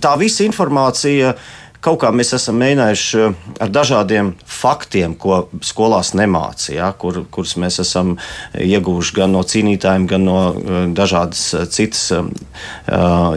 tā 0.00 0.16
visa 0.20 0.46
informācija. 0.46 1.34
Kaut 1.78 2.00
kā 2.02 2.08
mēs 2.10 2.32
esam 2.34 2.56
mēģinājuši 2.58 3.20
ar 3.62 3.68
dažādiem 3.70 4.32
faktiem, 4.50 5.12
ko 5.14 5.44
skolās 5.62 6.10
nemācīja, 6.18 6.80
ja, 6.80 6.88
kur, 6.90 7.20
kurus 7.30 7.54
mēs 7.62 7.78
esam 7.84 8.16
ieguvuši 8.58 9.14
gan 9.20 9.30
no 9.36 9.44
cīnītājiem, 9.46 10.08
gan 10.10 10.26
no 10.26 10.40
uh, 10.50 10.80
dažādas 10.90 11.70
citas 11.70 12.02
uh, 12.16 12.26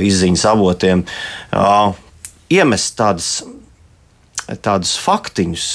izziņas 0.01 0.47
avotiem. 0.55 1.05
Uh, 1.53 1.93
iemest 2.49 2.97
tādus 2.97 4.97
faktiņus, 5.05 5.69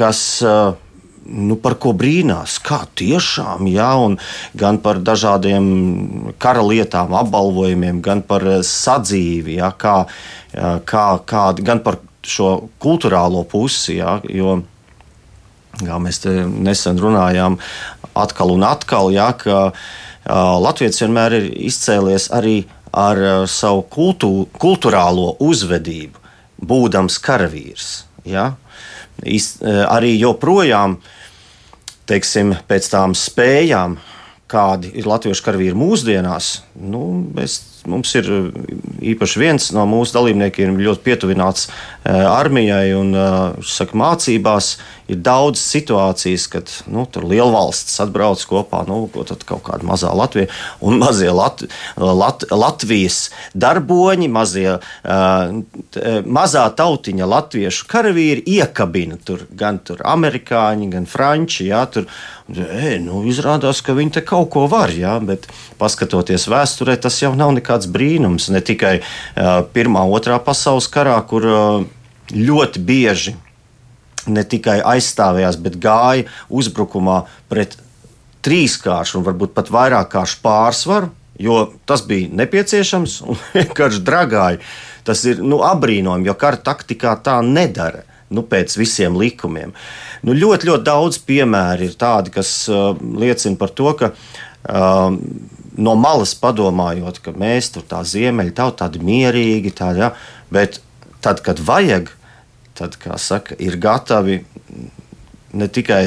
kas 0.00 0.24
uh, 0.48 0.80
nu, 1.28 1.56
par 1.60 1.76
ko 1.80 1.92
brīnās. 1.96 2.58
Kā 2.64 2.82
tiešām, 2.98 3.68
jā, 3.70 3.90
gan 4.58 4.80
par 4.84 5.00
dažādiem 5.04 6.32
kara 6.40 6.64
lietām, 6.64 7.14
apbalvojumiem, 7.18 8.00
gan 8.04 8.22
par 8.26 8.46
eh, 8.48 8.60
sadzīvi, 8.64 9.58
jā, 9.60 9.70
kā, 9.78 9.96
kā, 10.88 11.06
kā, 11.28 11.44
gan 11.60 11.82
par 11.84 12.00
šo 12.26 12.68
kultūrālo 12.82 13.44
pusi. 13.48 13.98
Jā, 14.00 14.18
jo, 14.32 14.58
kā 15.78 16.00
mēs 16.02 16.24
nesen 16.26 17.00
runājām, 17.00 17.58
atkal 18.18 18.56
un 18.56 18.66
atkal, 18.66 19.12
jā, 19.14 19.30
ka 19.38 19.70
Latvijas 20.28 20.98
vienmēr 21.00 21.38
ir 21.38 21.44
izcēlies 21.70 22.26
arī 22.36 22.58
ar 22.92 23.46
savu 23.48 23.86
kultū, 23.88 24.32
kultūrālo 24.60 25.38
uzvedību, 25.40 26.20
būdams 26.68 27.16
karavīrs. 27.24 27.86
Ja? 28.28 28.50
Iz, 29.24 29.54
arī 29.64 30.10
joprojām 30.18 30.98
uh, 30.98 31.14
teiksim, 32.08 32.54
pēc 32.68 32.88
tām 32.92 33.16
spējām, 33.18 33.98
kādi 34.48 34.94
ir 34.96 35.08
latviešu 35.08 35.44
karavīri 35.44 35.76
mūsdienās, 35.76 36.52
nu, 36.80 37.02
mēs 37.36 37.60
Mums 37.88 38.12
ir 38.18 38.28
uh, 38.32 38.48
īpaši 39.14 39.40
viens 39.40 39.70
no 39.74 39.84
mūsu 39.88 40.16
dalībniekiem 40.16 40.78
ļoti 40.80 41.04
pietuvināts 41.06 41.68
uh, 41.68 42.26
armijai 42.34 42.92
un 42.96 43.14
uh, 43.16 43.56
saka, 43.64 43.96
mācībās. 43.98 44.74
Ir 45.08 45.22
daudz 45.24 45.60
situācijas, 45.64 46.44
kad 46.52 46.70
nu, 46.92 47.06
tur 47.08 47.24
liela 47.28 47.48
valsts 47.54 47.96
atbrauc 48.04 48.42
kopā, 48.44 48.82
nu, 48.88 49.06
kaut 49.08 49.62
kāda 49.64 49.86
mazā 49.88 50.10
Latvija 50.12 50.50
un 50.84 50.98
mazie 51.00 51.30
Lat, 51.32 51.62
Lat, 51.96 52.44
Latvijas 52.52 53.30
darboņi, 53.56 54.28
mazie, 54.28 54.76
mazā 56.28 56.66
tautiņa 56.76 57.28
latviešu 57.28 57.88
karavīri 57.88 58.44
iekabina 58.58 59.16
tur 59.24 59.46
gan 59.48 59.80
tur 59.80 60.04
amerikāņi, 60.04 60.90
gan 60.92 61.08
franči. 61.08 61.70
Jā, 61.70 61.86
tur, 61.92 62.08
e, 62.52 62.98
nu, 63.00 63.22
izrādās, 63.28 63.80
ka 63.84 63.96
viņi 63.96 64.18
te 64.18 64.26
kaut 64.28 64.52
ko 64.52 64.66
var, 64.70 64.92
jā, 64.92 65.16
bet 65.24 65.48
paskatoties 65.80 66.48
vēsturē, 66.52 66.98
tas 67.00 67.16
jau 67.22 67.32
nav 67.38 67.56
nekāds 67.56 67.88
brīnums. 67.88 68.52
Ne 68.52 68.60
tikai 68.64 68.98
uh, 69.00 69.60
Pirmā, 69.72 70.04
Otrā 70.04 70.36
pasaules 70.44 70.88
karā, 70.92 71.16
kur 71.28 71.48
uh, 71.48 71.84
ļoti 72.34 72.84
bieži 72.84 73.38
ne 74.32 74.44
tikai 74.44 74.78
aizstāvējās, 74.94 75.58
bet 75.64 75.78
gāja 75.82 76.26
uzbrukumā 76.48 77.22
pret 77.50 77.76
trīskāršu 78.46 79.18
un 79.18 79.26
varbūt 79.26 79.54
pat 79.56 79.72
vairākkāršu 79.74 80.42
pārsvaru, 80.44 81.10
jo 81.38 81.64
tas 81.88 82.04
bija 82.06 82.30
nepieciešams 82.40 83.20
un 83.26 83.40
vienkārši 83.56 84.04
dragāja. 84.06 84.62
Tas 85.08 85.24
ir 85.24 85.40
nu, 85.40 85.62
apbrīnojami, 85.64 86.28
jo 86.28 86.36
kara 86.38 86.60
taktikā 86.60 87.16
tā 87.24 87.38
nedara. 87.44 88.04
Nu, 88.28 88.42
pēc 88.44 88.74
visiem 88.76 89.14
likumiem. 89.16 89.70
Nu, 90.20 90.34
ļoti, 90.36 90.68
ļoti 90.68 90.84
daudz 90.84 91.16
piemēru 91.24 91.86
ir 91.86 91.94
tādi, 91.96 92.32
kas 92.34 92.50
uh, 92.68 92.90
liecina 93.16 93.56
par 93.56 93.72
to, 93.72 93.88
ka 93.96 94.10
uh, 94.12 95.14
no 95.80 95.94
malas 95.96 96.34
padomājot, 96.36 97.22
ka 97.24 97.32
mēs 97.32 97.72
tur 97.72 97.86
tā 97.88 98.02
ziemeļi 98.04 98.52
tauta 98.58 98.84
tādi 98.84 99.00
mierīgi, 99.00 99.72
tādi, 99.80 100.04
ja, 100.04 100.10
bet 100.52 100.82
tad, 101.24 101.40
kad 101.46 101.62
vajag, 101.64 102.10
tad, 102.78 102.96
saka, 103.20 103.56
ir 103.58 103.76
gatavi 103.82 104.40
ne 105.58 105.68
tikai 105.72 106.02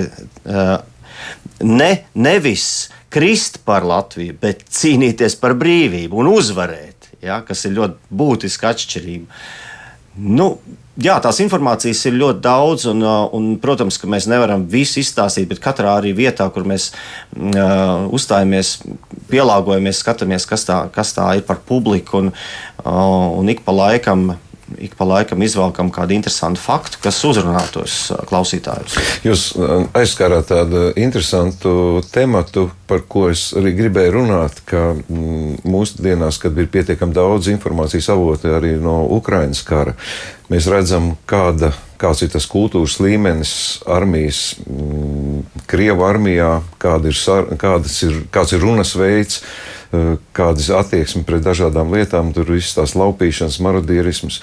ne, 1.68 1.92
nevis 2.14 2.68
krist 3.12 3.60
par 3.68 3.86
Latviju, 3.88 4.38
bet 4.42 4.64
cīnīties 4.72 5.36
par 5.42 5.58
brīvību 5.60 6.22
un 6.24 6.32
uzvarēt, 6.32 7.12
ja, 7.24 7.42
kas 7.48 7.66
ir 7.68 7.76
ļoti 7.80 8.16
būtiska 8.22 8.72
atšķirība. 8.72 9.42
Nu, 10.22 10.54
Jā, 11.00 11.14
tās 11.24 11.38
informācijas 11.40 12.02
ir 12.10 12.18
ļoti 12.20 12.42
daudz, 12.44 12.84
un, 12.92 13.00
uh, 13.06 13.30
un, 13.34 13.46
protams, 13.64 13.96
ka 13.98 14.10
mēs 14.12 14.26
nevaram 14.28 14.66
visu 14.70 15.00
izstāstīt, 15.00 15.48
bet 15.48 15.62
katrā 15.64 15.94
arī 15.96 16.12
vietā, 16.14 16.50
kur 16.52 16.66
mēs 16.68 16.90
uh, 16.92 18.10
uzstājamies, 18.12 18.74
pielāgojamies, 19.32 20.02
skatāmies, 20.04 20.46
kas 20.50 20.68
tā, 20.68 20.82
kas 20.92 21.16
tā 21.16 21.30
ir 21.40 21.46
par 21.48 21.62
publiku, 21.66 22.20
un, 22.20 22.34
uh, 22.84 23.32
un 23.40 23.50
ik 23.50 23.64
pa 23.64 23.74
laikam 23.74 24.34
ik 24.82 24.96
pa 24.98 25.06
laikam 25.08 25.42
izvelkam 25.46 25.92
kādu 25.94 26.16
interesantu 26.16 26.62
faktu, 26.62 27.00
kas 27.04 27.20
uzrunā 27.28 27.64
tos 27.74 27.98
klausītājus. 28.30 28.98
Jūs 29.26 29.46
aizskārāt 29.98 30.50
tādu 30.52 30.90
interesantu 31.00 32.02
tematu, 32.14 32.70
par 32.90 33.06
ko 33.08 33.30
es 33.32 33.52
arī 33.58 33.76
gribēju 33.78 34.16
runāt, 34.18 34.64
ka 34.68 34.92
mūsdienās, 35.08 36.42
kad 36.42 36.58
ir 36.58 36.72
pietiekami 36.74 37.16
daudz 37.16 37.52
informācijas 37.54 38.12
avoti 38.16 38.52
arī 38.52 38.76
no 38.82 39.02
Ukrainas 39.18 39.64
kara, 39.68 39.96
mēs 40.52 40.68
redzam, 40.72 41.14
kāda 41.30 41.72
kāds 42.02 42.24
ir 42.26 42.32
tas 42.34 42.48
kultūras 42.50 42.98
līmenis 43.04 43.54
armijas, 43.90 44.42
Krievu 45.72 46.06
armijā, 46.08 46.58
kāda 46.82 47.12
ir, 47.12 47.20
kādas 47.62 48.00
ir, 48.08 48.24
kāds 48.34 48.56
ir 48.56 48.64
runas 48.64 48.96
veids. 48.98 49.42
Eh, 49.92 50.16
kādas 50.32 50.70
attieksme 50.72 51.26
pret 51.28 51.44
dažādām 51.44 51.92
lietām, 51.92 52.32
tur 52.32 52.48
viss 52.54 52.78
tās 52.78 52.94
laupīšanas, 52.96 53.60
marodierisms. 53.60 54.40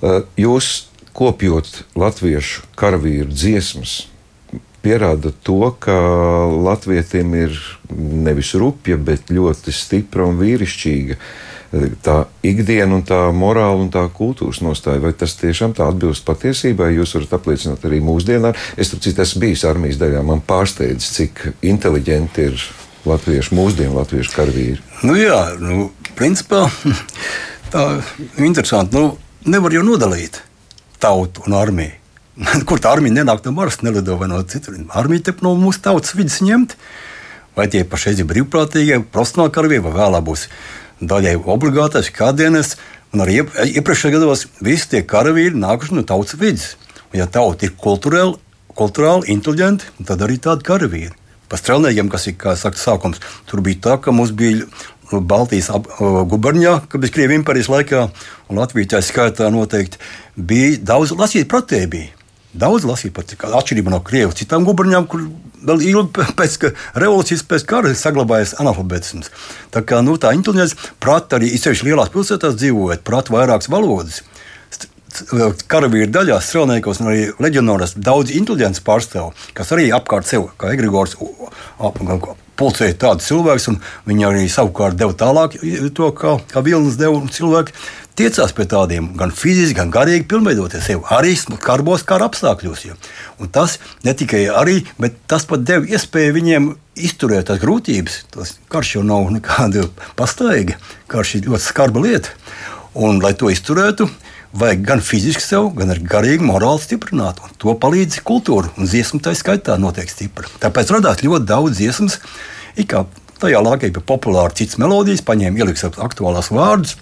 Eh, 0.00 0.22
jūs 0.40 0.86
kopjot 1.16 1.68
latviešu 1.96 2.64
karavīru 2.80 3.28
dziesmas, 3.28 4.06
pierāda 4.80 5.34
to, 5.44 5.74
ka 5.80 5.96
latvietim 6.48 7.34
ir 7.36 7.58
nevis 7.92 8.54
rupja, 8.56 8.96
bet 8.96 9.28
ļoti 9.28 9.74
stipra 9.74 10.24
un 10.30 10.40
vīrišķīga 10.40 11.18
eh, 11.18 11.86
tā 12.00 12.16
ikdiena 12.40 12.96
un 12.96 13.04
tā 13.04 13.20
morāla 13.36 13.76
un 13.76 13.92
tā 13.92 14.06
kultūras 14.08 14.62
nostāja. 14.64 15.04
Vai 15.04 15.12
tas 15.12 15.36
tiešām 15.36 15.76
tā 15.76 15.90
atbilst 15.92 16.24
patiesībai? 16.24 16.94
Jūs 16.96 17.18
varat 17.18 17.36
apliecināt 17.36 17.84
arī 17.84 18.00
mūsdienā. 18.00 18.56
Es 18.80 18.94
tam 18.94 19.04
citu 19.04 19.26
esmu 19.28 19.44
bijis 19.44 19.68
armijas 19.68 20.00
daļā. 20.00 20.24
Man 20.24 20.40
pārsteidz, 20.40 21.12
cik 21.18 21.50
inteliģenti 21.60 22.48
ir 22.48 22.68
latviešu, 23.10 23.54
mūsdienu 23.56 23.96
latviešu 23.98 24.34
karavīri? 24.34 24.80
Nu 25.06 25.16
jā, 25.18 25.40
nu, 25.60 25.90
principā. 26.18 26.66
Tā 27.72 27.86
ir 27.98 28.46
interesanti. 28.46 28.96
Nu, 28.96 29.16
nevar 29.46 29.74
jau 29.74 29.84
nodalīt 29.86 30.40
tautu 31.02 31.46
un 31.46 31.56
armiju. 31.58 31.94
Kur 32.68 32.80
tā 32.82 32.92
armija 32.92 33.16
nenāk 33.16 33.44
no 33.46 33.52
Maras, 33.56 33.80
nelido 33.84 34.18
vai 34.20 34.28
no 34.28 34.42
citur. 34.44 34.76
Armija 34.92 35.28
te 35.28 35.34
no 35.44 35.54
mūsu 35.56 35.80
tautas 35.86 36.14
vidus 36.16 36.42
ņemt. 36.44 36.76
Vai 37.56 37.68
tie 37.72 37.84
pašreiz 37.88 38.20
ir 38.20 38.28
brīvprātīgie, 38.28 39.00
profesionāli 39.12 39.54
karavīri, 39.54 39.84
vai 39.86 39.94
vēlāk 39.94 40.26
būs 40.26 40.46
daļai 41.00 41.36
obligātais 41.40 42.12
kādienas. 42.12 42.74
Un 43.14 43.24
arī 43.24 43.38
iepriekšējā 43.40 44.18
gados 44.18 44.44
visi 44.60 44.90
tie 44.92 45.04
karavīri 45.08 45.56
nākuši 45.56 45.96
no 45.96 46.04
tautas 46.04 46.36
vidus. 46.40 46.74
Un, 47.08 47.22
ja 47.22 47.28
tauta 47.30 47.64
ir 47.64 47.72
kultūrāli, 47.80 48.36
kultūrāli 48.76 49.30
inteliģenti, 49.32 49.94
tad 50.04 50.24
arī 50.26 50.36
tādi 50.42 50.68
karavīri. 50.68 51.14
Par 51.50 51.60
strēlniekiem, 51.60 52.10
kas 52.10 52.26
ir 52.30 52.36
saka, 52.58 52.78
sākums, 52.80 53.22
tur 53.46 53.62
bija 53.64 53.82
tā, 53.86 53.96
ka 54.02 54.14
mums 54.14 54.32
bija 54.34 54.66
Baltijas 55.12 55.70
gubernijā, 56.30 56.80
kad 56.90 57.00
bija 57.00 57.14
Krievijas 57.14 57.40
impērijas 57.40 57.70
laikā, 57.70 58.02
un 58.50 58.58
Latvijas 58.58 58.92
tā 58.96 59.02
skaitā 59.06 59.50
noteikti 59.54 60.00
bija 60.36 60.76
daudz 60.92 61.14
lasīt 61.14 61.48
pretēji. 61.50 62.10
Daudz 62.56 62.86
lasīt 62.88 63.12
par 63.14 63.26
atšķirību 63.28 63.92
no 63.92 64.00
Krievijas 64.02 64.38
citām 64.40 64.64
gubernijām, 64.66 65.06
kur 65.06 65.28
vēl 65.66 65.82
ilgi 65.90 66.26
pēc 66.38 66.56
revolūcijas, 66.96 67.44
pēc 67.46 67.66
kara 67.68 67.92
saglabājies 67.94 68.56
analfabētisms. 68.62 69.30
Tā 69.74 69.84
kā 69.86 70.00
nu, 70.02 70.16
tā 70.18 70.32
inteliģence, 70.34 70.94
prāt, 71.02 71.36
arī 71.36 71.52
izsevišķi 71.54 71.90
lielās 71.90 72.10
pilsētās 72.14 72.58
dzīvojot, 72.58 73.04
prāt, 73.06 73.30
vairākas 73.34 73.70
valodas 73.72 74.24
karavīru 75.70 76.10
daļās, 76.14 76.50
strēlniekos 76.50 77.02
un 77.02 77.12
arī 77.12 77.28
leģionāros 77.42 77.96
daudz 77.96 78.34
inteliģents 78.36 78.82
pārstāv, 78.86 79.32
kas 79.56 79.72
arī 79.76 79.90
apkārt 79.94 80.28
sev, 80.28 80.50
kā 80.60 80.72
Egrigors, 80.74 81.16
pulcēja 82.56 82.96
tādus 83.00 83.28
cilvēkus, 83.28 83.68
un 83.72 83.78
viņi 84.08 84.26
arī 84.30 84.48
savukārt 84.52 84.98
deva 84.98 85.14
tālāk 85.16 85.58
to, 85.96 86.10
kā, 86.16 86.38
kā 86.50 86.64
Vilnis 86.64 86.98
deva 87.00 87.20
cilvēku. 87.32 87.74
Tiecās 88.16 88.54
pie 88.56 88.64
tādiem 88.64 89.10
gan 89.20 89.28
fiziski, 89.28 89.76
gan 89.76 89.90
garīgi 89.92 90.24
pilnveidoties 90.30 90.86
sev, 90.88 91.02
arī 91.12 91.34
karbos 91.60 92.04
kara 92.08 92.30
apstākļos. 92.30 92.86
Ja. 92.86 92.96
Un 93.44 93.50
tas 93.52 93.76
ne 94.08 94.14
tikai 94.16 94.46
arī, 94.48 94.78
bet 94.96 95.18
tas 95.28 95.44
pat 95.44 95.66
deva 95.68 95.84
iespēju 95.84 96.36
viņiem 96.38 96.70
izturēt 96.96 97.50
tās 97.50 97.60
grūtības. 97.60 98.22
Tas 98.32 98.54
karš 98.72 98.94
jau 98.94 99.04
nav 99.04 99.28
nekāda 99.34 99.84
pastaiga, 100.16 100.78
karš 101.12 101.34
ir 101.36 101.50
ļoti 101.50 101.66
skarba 101.66 102.06
lieta. 102.06 102.32
Un, 102.96 103.20
lai 103.20 103.34
to 103.36 103.52
izturētu, 103.52 104.08
vajag 104.60 104.82
gan 104.86 105.02
fiziski 105.04 105.42
sev, 105.44 105.70
gan 105.76 105.92
arī 105.94 106.04
garīgi, 106.08 106.46
morāli 106.46 106.82
stiprināt. 106.82 107.40
To 107.62 107.74
palīdz 107.80 108.20
kultūra 108.26 108.72
un 108.76 108.88
dziesmu 108.88 109.20
tā 109.24 109.34
skaitā 109.36 109.76
notiek 109.80 110.10
stipra. 110.10 110.48
Tāpēc 110.62 110.92
radās 110.96 111.22
ļoti 111.24 111.48
daudz 111.48 111.78
dziesmas. 111.78 112.20
Tajā 113.36 113.60
laikā 113.60 113.90
bija 113.92 114.04
populāri 114.08 114.56
citas 114.62 114.78
melodijas, 114.80 115.24
paņēma 115.26 115.60
ieliks 115.60 115.84
aktuālās 115.84 116.48
vārdus 116.48 116.94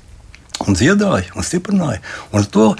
un 0.66 0.75
dziedāja 0.75 1.30
un 1.38 1.46
stiprināja. 1.46 2.00
Un 2.34 2.46
to 2.50 2.73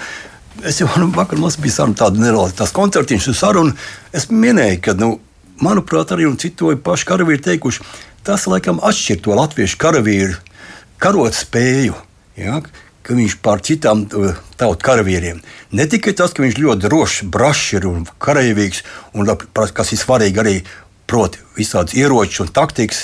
es 0.63 0.81
jau 0.81 0.89
nu, 0.99 1.07
vakar 1.15 1.39
mums 1.39 1.55
bija 1.59 1.79
saruna, 1.79 1.99
tāda 1.99 2.19
neliela 2.19 2.67
koncertiņš 2.75 3.29
un 3.31 3.37
saruna. 3.37 3.77
Es 4.15 4.27
minēju, 4.31 4.81
ka, 4.83 4.95
nu, 4.99 5.15
manuprāt, 5.63 6.11
arī 6.11 6.27
citu 6.39 6.73
pašu 6.83 7.07
karavīru 7.11 7.43
teikuši, 7.47 7.85
tas 8.27 8.47
laikam 8.51 8.81
atšķir 8.83 9.23
to 9.23 9.35
latviešu 9.39 9.79
karavīru 9.79 10.35
karot 10.99 11.35
spēju. 11.35 11.95
Ja? 12.39 12.59
Ka 13.05 13.17
viņš 13.17 13.37
pār 13.45 13.61
citām 13.65 14.05
uh, 14.09 14.33
tautu 14.57 14.81
karavīriem. 14.87 15.43
Ne 15.77 15.85
tikai 15.89 16.15
tas, 16.17 16.33
ka 16.33 16.43
viņš 16.45 16.57
ļoti 16.61 16.87
drošs, 16.87 17.21
brašs 17.31 17.75
ir 17.77 17.87
un 17.89 18.07
karavīgs, 18.21 18.81
un 19.13 19.29
kas 19.53 19.93
ir 19.93 20.01
svarīgi 20.01 20.41
arī 20.41 20.55
proti 21.05 21.41
visādas 21.57 21.95
ieročus 21.97 22.45
un 22.45 22.53
taktikas 22.53 23.03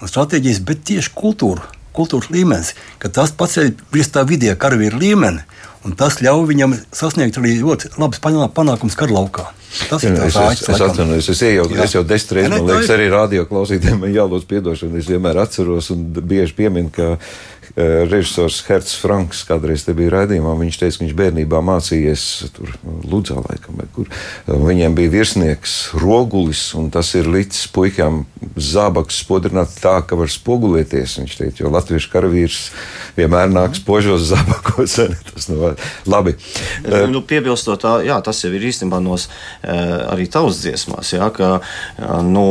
un 0.00 0.10
stratēģijas, 0.10 0.62
bet 0.64 0.84
tieši 0.88 1.12
kultūra, 1.16 1.68
kultūras 1.96 2.32
līmenis, 2.32 2.74
ka 3.00 3.12
tas 3.12 3.32
paceļ 3.36 3.72
virs 3.92 4.12
tā 4.12 4.24
vidējā 4.28 4.56
karavīra 4.60 5.00
līmeni, 5.00 5.44
un 5.86 5.94
tas 5.96 6.18
ļauj 6.24 6.48
viņam 6.48 6.74
sasniegt 6.94 7.38
arī 7.40 7.58
ļoti 7.60 7.94
labus 8.00 8.20
panākumus 8.24 8.98
karlaukā. 8.98 9.50
Tas 9.90 10.04
ir 10.06 10.14
tas, 10.16 10.32
kas 10.32 10.62
manā 10.70 10.88
skatījumā, 10.88 11.16
es, 11.20 11.28
es, 11.32 11.42
ejau, 11.44 11.66
es 11.84 11.94
jau 11.94 12.02
desmit 12.06 12.32
reizes, 12.38 12.52
man 12.54 12.68
liekas, 12.70 12.90
arī 12.94 13.08
radio 13.12 13.44
klausītājiem 13.48 14.06
jālūdz 14.14 14.46
piedošanu. 14.48 15.00
Es 15.00 15.10
vienmēr 15.10 15.40
atceros 15.42 15.90
un 15.92 16.06
bieži 16.16 16.56
pieminu, 16.56 16.92
ka 16.94 17.16
režisors 17.76 18.62
Herts 18.64 18.94
Franks 18.96 19.42
kādreiz 19.44 19.84
te 19.84 19.92
bija 19.96 20.14
raidījumā. 20.14 20.54
Viņš 20.56 20.78
teica, 20.80 20.96
ka 20.96 21.04
viņš 21.04 21.16
bērnībā 21.18 21.60
mācījies 21.60 22.22
tur 22.56 22.72
Ludzā, 23.04 23.36
laikam, 23.44 23.82
kur 23.92 24.08
eh, 24.08 24.54
viņiem 24.56 24.96
bija 24.96 25.12
virsnieks 25.12 25.74
Rogulis, 26.00 26.70
un 26.78 26.88
tas 26.94 27.12
ir 27.18 27.28
līdz 27.28 27.60
puikām 27.76 28.22
zābaks 28.56 29.20
spodrināt 29.20 29.76
tā, 29.82 29.98
ka 30.08 30.16
var 30.16 30.32
spogulēties. 30.32 31.18
Viņš 31.20 31.36
teica, 31.42 31.64
jo 31.64 31.72
latviešu 31.74 32.12
karavīrs 32.14 32.60
vienmēr 33.18 33.52
nāk 33.52 33.76
spožos 33.76 34.24
zābakos. 34.30 34.96
tas 35.34 35.50
nu, 35.52 35.74
labi. 36.08 36.36
Nu, 37.12 37.20
piebilstot, 37.28 37.82
tā, 37.84 37.98
jā, 38.06 38.16
tas 38.24 38.40
jau 38.44 38.52
ir 38.56 38.64
īstenībā 38.70 39.02
nos 39.04 39.28
arī 39.62 40.26
tavas 40.32 40.62
dziesmās, 40.62 41.12
jā, 41.16 41.28
ka, 41.34 41.58
nu, 42.24 42.44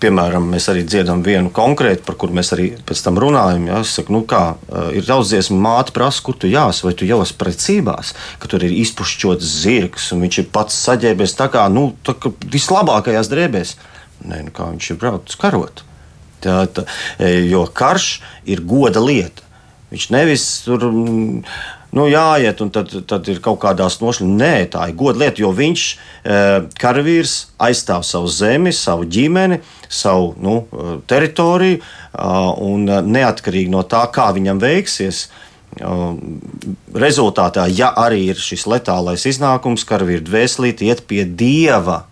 piemēram, 0.00 0.46
mēs 0.52 0.68
arī 0.70 0.84
dziedam 0.86 1.24
vienu 1.26 1.50
konkrētu, 1.54 2.04
par 2.06 2.18
kur 2.20 2.32
mēs 2.34 2.52
arī 2.56 2.70
pēc 2.86 3.02
tam 3.04 3.18
runājam. 3.20 3.66
Jā, 3.70 3.82
es 3.82 3.94
saku, 3.98 4.14
nu 4.14 4.22
kā, 4.28 4.42
ir 4.68 5.06
daudz 5.06 5.32
dziesmu, 5.32 5.58
māte 5.64 5.94
prasa, 5.96 6.22
kur 6.24 6.36
tu 6.36 6.50
jās, 6.50 6.82
vai 6.84 6.94
tu 6.98 7.08
jau 7.08 7.20
esi 7.24 7.36
precībās, 7.40 8.12
ka 8.40 8.50
tur 8.50 8.64
ir 8.66 8.74
izpušķots 8.76 9.54
zirgs 9.64 10.10
un 10.14 10.24
viņš 10.26 10.40
ir 10.42 10.48
pats 10.54 10.76
saģērbies 10.88 11.36
tā 11.38 11.48
kā, 11.52 11.66
nu, 11.72 11.90
tā 12.04 12.16
kā 12.18 12.32
vislabākajās 12.52 13.30
drēbēs. 13.32 13.76
Nē, 14.28 14.42
nu 14.48 14.54
kā 14.54 14.70
viņš 14.72 14.90
ir 14.92 15.00
braucis 15.00 15.38
karot. 15.40 15.84
Tā, 16.42 16.60
tā, 16.70 16.84
jo 17.48 17.64
karš 17.74 18.18
ir 18.46 18.62
goda 18.66 19.02
lieta. 19.02 19.46
Viņš 19.88 20.08
nevis 20.12 20.44
tur 20.66 20.84
nu, 21.96 22.06
jāiet, 22.10 22.60
un 22.64 22.70
tad, 22.74 22.92
tad 23.08 23.28
ir 23.30 23.40
kaut 23.44 23.60
kādās 23.62 23.98
nošķirtās. 24.02 24.36
Nē, 24.38 24.54
tā 24.72 24.88
ir 24.90 24.96
goda 24.98 25.22
lieta, 25.22 25.42
jo 25.42 25.52
viņš, 25.56 25.84
e, 25.88 26.40
karavīrs, 26.80 27.36
aizstāv 27.68 28.04
savu 28.06 28.30
zemi, 28.32 28.72
savu 28.76 29.08
ģimeni, 29.08 29.60
savu 29.88 30.34
nu, 30.42 30.60
teritoriju, 31.08 31.80
un 32.64 32.88
neatkarīgi 32.88 33.72
no 33.72 33.84
tā, 33.88 34.04
kā 34.12 34.30
viņam 34.36 34.60
veiksies. 34.62 35.28
Rezultātā, 36.98 37.68
ja 37.70 37.92
arī 38.00 38.24
ir 38.32 38.40
šis 38.40 38.64
letālais 38.66 39.26
iznākums, 39.28 39.86
karavīra 39.86 40.24
dvēselīte 40.26 40.88
iet 40.88 41.04
pie 41.06 41.24
dieva 41.28 42.02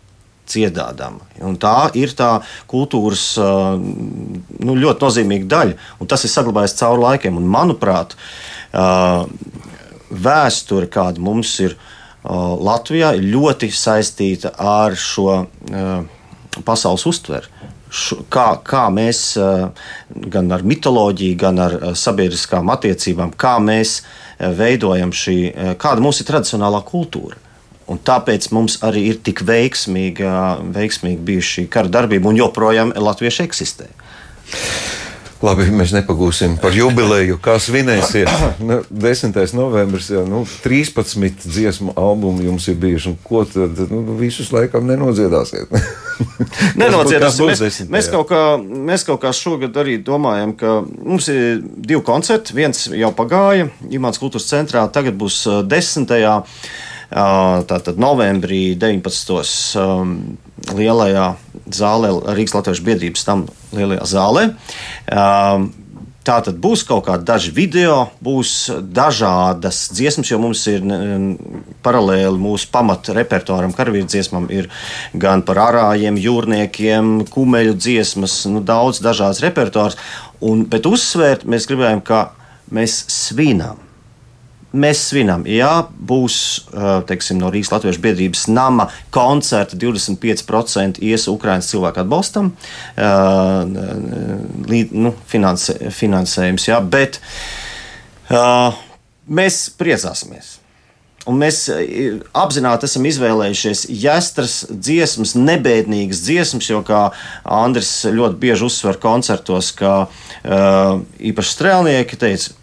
dziedādama. 0.47 1.25
Un 1.43 1.57
tā 1.61 1.91
ir 1.99 2.13
tā 2.17 2.37
kultūras 2.71 3.25
nu, 3.41 4.77
ļoti 4.77 5.03
nozīmīga 5.03 5.51
daļa, 5.51 5.79
un 6.01 6.11
tas 6.11 6.25
ir 6.25 6.33
saglabājies 6.33 6.77
cauri 6.79 7.03
laikiem. 7.03 7.41
Un, 7.41 7.49
manuprāt, 7.51 8.15
vēsture, 10.11 10.89
kāda 10.93 11.23
mums 11.23 11.55
ir 11.65 11.77
Latvijā, 12.27 13.13
ir 13.15 13.29
ļoti 13.31 13.71
saistīta 13.71 14.51
ar 14.59 14.97
šo 14.99 15.45
pasaules 16.67 17.07
uztveri. 17.07 17.51
Kā, 18.33 18.47
kā 18.67 18.87
mēs 18.91 19.21
gan 20.35 20.51
ar 20.53 20.65
mitoloģiju, 20.67 21.37
gan 21.39 21.61
ar 21.63 21.77
sabiedriskām 21.97 22.73
attiecībām, 22.75 23.31
kā 23.39 23.57
mēs 23.63 24.01
veidojam 24.59 25.15
šī, 25.15 25.37
kāda 25.81 26.03
mums 26.03 26.21
ir 26.21 26.29
tradicionālā 26.29 26.83
kultūra. 26.89 27.39
Un 27.87 28.01
tāpēc 28.03 28.49
mums 28.51 28.81
arī 28.83 29.05
ir 29.13 29.21
tik 29.23 29.45
veiksmīga, 29.47 30.33
veiksmīga 30.75 31.23
bijusi 31.29 31.53
šī 31.53 31.67
kara 31.71 31.93
darbība, 31.95 32.33
un 32.33 32.41
joprojām 32.41 32.91
latvieši 32.99 33.45
eksistē. 33.47 33.87
Labi, 35.47 35.67
mēs 35.71 35.93
nepagūsim 35.95 36.57
par 36.59 36.75
jubileju. 36.75 37.37
Kā 37.43 37.57
svinēsiet? 37.63 38.31
Nu, 38.67 38.81
10. 38.91 39.37
novembris, 39.55 40.09
jau 40.11 40.25
nu, 40.27 40.41
13 40.65 41.45
dziesmu 41.45 41.93
albumi 41.99 42.49
jums 42.49 42.67
ir 42.73 42.79
bijuši. 42.83 43.13
Ko 43.27 43.45
tad 43.47 43.79
nu, 43.93 44.01
visus 44.19 44.49
laikam 44.55 44.89
nenodziedāsiet? 44.89 45.71
Nenodziedāsim. 46.81 47.53
Mēs, 47.53 47.79
mēs, 47.93 48.09
kaut 48.11 48.31
kā, 48.33 48.41
mēs 48.59 49.05
kaut 49.07 49.21
kā 49.23 49.31
šogad 49.37 49.77
arī 49.83 49.99
domājam, 50.03 50.57
ka 50.59 50.81
mums 50.83 51.29
ir 51.31 51.61
divi 51.63 52.01
koncerti. 52.07 52.57
Viens 52.57 52.89
jau 52.91 53.13
pagāja 53.15 53.69
Imants 53.93 54.23
Kultūras 54.23 54.49
centrā, 54.51 54.87
tagad 54.91 55.19
būs 55.21 55.45
10. 55.69 56.11
Tātad 57.71 58.01
novembrī 58.03 58.63
19. 58.75 59.79
Um, 59.79 60.17
lielajā 60.75 61.35
zālē, 61.73 62.13
Rīgas 62.37 62.55
Latvijas 62.57 62.85
biedrības 62.87 63.27
tam 63.27 63.49
lielajā 63.77 64.07
zālē. 64.13 64.47
Um, 65.11 65.73
Tā 66.27 66.41
tad 66.43 66.57
būs 66.59 66.81
kaut 66.83 67.05
kādi 67.07 67.23
daži 67.23 67.53
video, 67.55 68.09
būs 68.25 68.73
dažādas 68.83 69.85
dziesmas, 69.95 70.33
jo 70.33 70.41
mums 70.43 70.65
ir 70.73 70.83
paralēli 71.87 72.43
mūsu 72.43 72.67
pamata 72.75 73.15
repertuāram, 73.15 73.71
karavīru 73.77 74.09
dziesmām, 74.11 74.49
ir 74.51 74.67
gan 75.15 75.45
par 75.47 75.63
arājiem, 75.69 76.19
jūrniekiem, 76.19 77.15
kumeļu 77.31 77.79
dziesmas, 77.79 78.41
nu, 78.51 78.59
daudz 78.59 78.99
dažādas 79.07 79.45
repertuārs. 79.47 80.01
Un, 80.43 80.67
bet 80.67 80.91
uzsvērt 80.91 81.47
mēs 81.47 81.71
gribējām, 81.71 82.03
ka 82.03 82.25
mēs 82.75 83.05
svinām 83.13 83.86
mēs 84.77 85.03
svinam. 85.11 85.45
Jā, 85.49 85.87
būs 85.89 86.37
teiksim, 87.09 87.41
no 87.41 87.51
Rīgas 87.53 87.73
Latvijas 87.75 88.01
biedrības 88.03 88.47
nama 88.53 88.89
koncerta 89.15 89.79
25% 89.81 91.01
ies 91.05 91.27
Ukraiņas 91.33 91.71
cilvēku 91.73 92.03
atbalstam, 92.05 92.53
līd, 94.71 94.93
nu, 94.97 95.15
finansē, 95.31 95.79
finansējums. 95.95 96.69
Jā, 96.71 96.83
bet, 96.85 97.21
mēs 99.27 99.67
priecāsimies. 99.81 100.57
Un 101.27 101.41
mēs 101.41 101.65
apzināti 102.39 102.87
esam 102.87 103.07
izvēlējušies 103.11 103.89
jāstras 103.91 104.61
dziesmas, 104.71 105.33
nebēdīgas 105.35 106.21
dziesmas, 106.23 106.69
jo, 106.71 106.85
kā 106.87 107.09
Andris 107.43 107.91
ļoti 108.07 108.39
bieži 108.45 108.69
uzsver 108.69 109.01
koncertos, 109.03 109.73
ka 109.75 110.05
īpaši 110.47 111.55
strēlnieki 111.57 112.21
teica, 112.23 112.55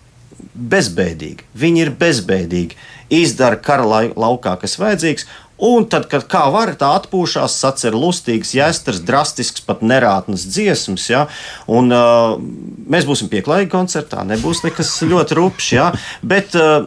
bezbēdīgi. 0.53 1.47
Viņi 1.57 1.85
ir 1.85 1.93
bezbēdīgi, 1.99 2.77
izdara 3.13 3.59
kara 3.61 3.85
laukā, 4.13 4.57
kas 4.61 4.77
vajadzīgs, 4.81 5.27
Un 5.63 5.85
tad, 5.87 6.07
kad 6.09 6.25
kā 6.27 6.41
var, 6.51 6.73
tā 6.75 6.89
atpūšās, 6.97 7.53
sacer 7.61 7.93
lustīgs, 7.95 8.55
jāstars, 8.57 9.03
drastisks, 9.05 9.61
pat 9.63 9.83
nerātnes 9.85 10.43
dziesmas. 10.49 11.05
Ja? 11.11 11.27
Un, 11.71 11.93
uh, 11.93 12.35
mēs 12.89 13.05
būsim 13.07 13.29
pieklājīgi 13.31 13.71
koncertā, 13.71 14.25
nebūs 14.27 14.63
nekas 14.65 14.95
ļoti 15.05 15.37
rupšs, 15.39 15.69
ja? 15.77 15.91
bet 16.25 16.57
uh, 16.57 16.83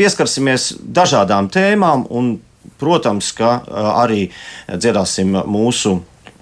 pieskarsimies 0.00 0.74
dažādām 0.82 1.48
tēmām 1.54 2.04
un, 2.10 2.34
protams, 2.82 3.30
ka 3.38 3.60
uh, 3.62 3.92
arī 4.02 4.26
dziedāsim 4.68 5.38
mūsu 5.48 6.00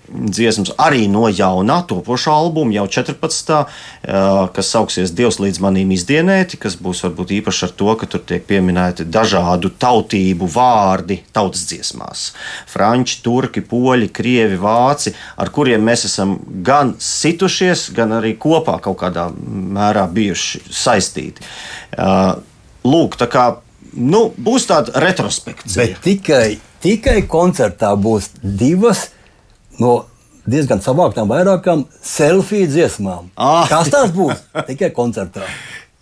dziesmas 0.08 0.72
arī 0.80 1.06
no 1.10 1.26
jaunā 1.28 1.80
topošā 1.88 2.32
albuma, 2.32 2.72
jau 2.76 2.86
14. 2.98 3.58
kas 4.56 4.70
sauksies 4.72 5.12
Dievs 5.16 5.38
līdz 5.42 5.60
manim 5.64 5.92
izdienēti, 5.94 6.58
kas 6.60 6.78
būs 6.80 7.04
varbūt 7.06 7.34
īpaši 7.38 7.66
ar 7.68 7.74
to, 7.80 7.90
ka 8.00 8.08
tur 8.10 8.24
tiek 8.28 8.44
pieminēti 8.48 9.06
dažādu 9.08 9.70
tautību 9.80 10.48
vārdi 10.54 11.20
tautas 11.36 11.66
dziesmās. 11.68 12.24
Franči, 12.70 13.20
turki, 13.24 13.62
poļi, 13.64 14.10
krievi, 14.14 14.58
vāci, 14.60 15.14
ar 15.36 15.52
kuriem 15.54 15.84
mēs 15.84 16.06
esam 16.08 16.38
gan 16.64 16.94
situšies, 17.02 17.90
gan 17.96 18.16
arī 18.18 18.34
kopā 18.40 18.78
kaut 18.84 19.00
kādā 19.02 19.28
mērā 19.36 20.08
bijuši 20.12 20.64
saistīti. 20.72 21.44
Lūk, 22.88 23.18
tā 23.20 23.28
kā 23.30 23.50
nu, 23.98 24.28
būs 24.36 24.68
tāda 24.68 25.00
retrospekcija. 25.02 25.76
Bet 25.80 26.02
tikai, 26.04 26.58
tikai 26.84 27.20
koncertā 27.30 27.92
būs 27.98 28.32
divas 28.42 29.08
no 29.82 29.98
diezgan 30.48 30.82
savāktām 30.84 31.28
vairākām 31.30 31.84
selfiju 32.04 32.68
dziesmām. 32.70 33.32
Ah. 33.36 33.66
Kas 33.70 33.92
tās 33.92 34.14
būs? 34.14 34.46
Tikai 34.68 34.90
koncertā. 34.96 35.46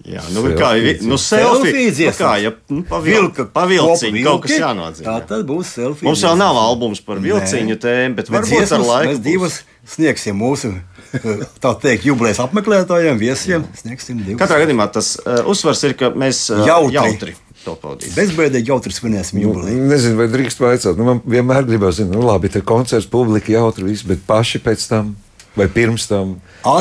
Jā, 0.06 0.22
nu, 0.30 0.44
kā 0.54 0.68
nu, 1.02 1.16
selfija, 1.18 1.90
nu, 1.90 2.10
kā, 2.14 2.32
ja 2.38 2.52
nu, 2.70 2.84
pavilka, 2.86 3.48
pavilciņu 3.50 4.20
kaut 4.22 4.44
kas 4.44 4.60
jānodzīmē. 4.60 5.06
Tā 5.08 5.14
tad 5.32 5.42
būs 5.48 5.72
selfija. 5.74 6.06
Mums 6.06 6.22
vēl 6.22 6.36
nav 6.38 6.60
albums 6.60 7.00
par 7.02 7.18
vilciņu 7.24 7.78
tēmu, 7.82 8.14
bet, 8.14 8.28
bet 8.28 8.36
varbūt 8.36 8.52
dziesmas, 8.52 8.76
ar 8.76 8.84
laiku. 8.86 9.08
Mēs 9.10 9.24
divas 9.24 9.56
sniegsim 9.96 10.38
mūsu, 10.38 10.70
tā 11.64 11.72
teikt, 11.82 12.06
jubilejas 12.06 12.38
apmeklētājiem, 12.44 13.18
viesiem. 13.18 13.66
Sniegsim 13.80 14.20
divas. 14.22 14.38
Katrā 14.44 14.60
gadījumā 14.62 14.86
tas 14.94 15.16
uh, 15.24 15.42
uzsvars 15.50 15.82
ir, 15.88 15.96
ka 15.98 16.12
mēs 16.14 16.44
uh, 16.54 16.62
jautri. 16.68 17.00
jautri 17.00 17.36
to 17.66 17.76
pavadīt. 17.82 18.14
Bezbēdīgi 18.16 18.72
jautri 18.72 18.94
svinēsim 18.94 19.40
nu, 19.40 19.48
jubileju. 19.48 19.76
Nu, 19.76 19.90
nezinu, 19.92 20.18
vai 20.20 20.30
drīkst 20.32 20.62
vaicāt. 20.62 20.96
Nu, 20.98 21.06
man 21.10 21.22
vienmēr 21.26 21.66
gribās 21.68 21.98
zināt, 22.00 22.16
nu 22.16 22.24
labi, 22.26 22.50
te 22.52 22.62
koncerts, 22.66 23.10
publika 23.10 23.52
jautri, 23.52 23.88
viss, 23.90 24.06
bet 24.06 24.22
paši 24.28 24.62
pēc 24.64 24.86
tam 24.90 25.14
vai 25.56 25.68
pirms 25.72 26.06
tam. 26.10 26.36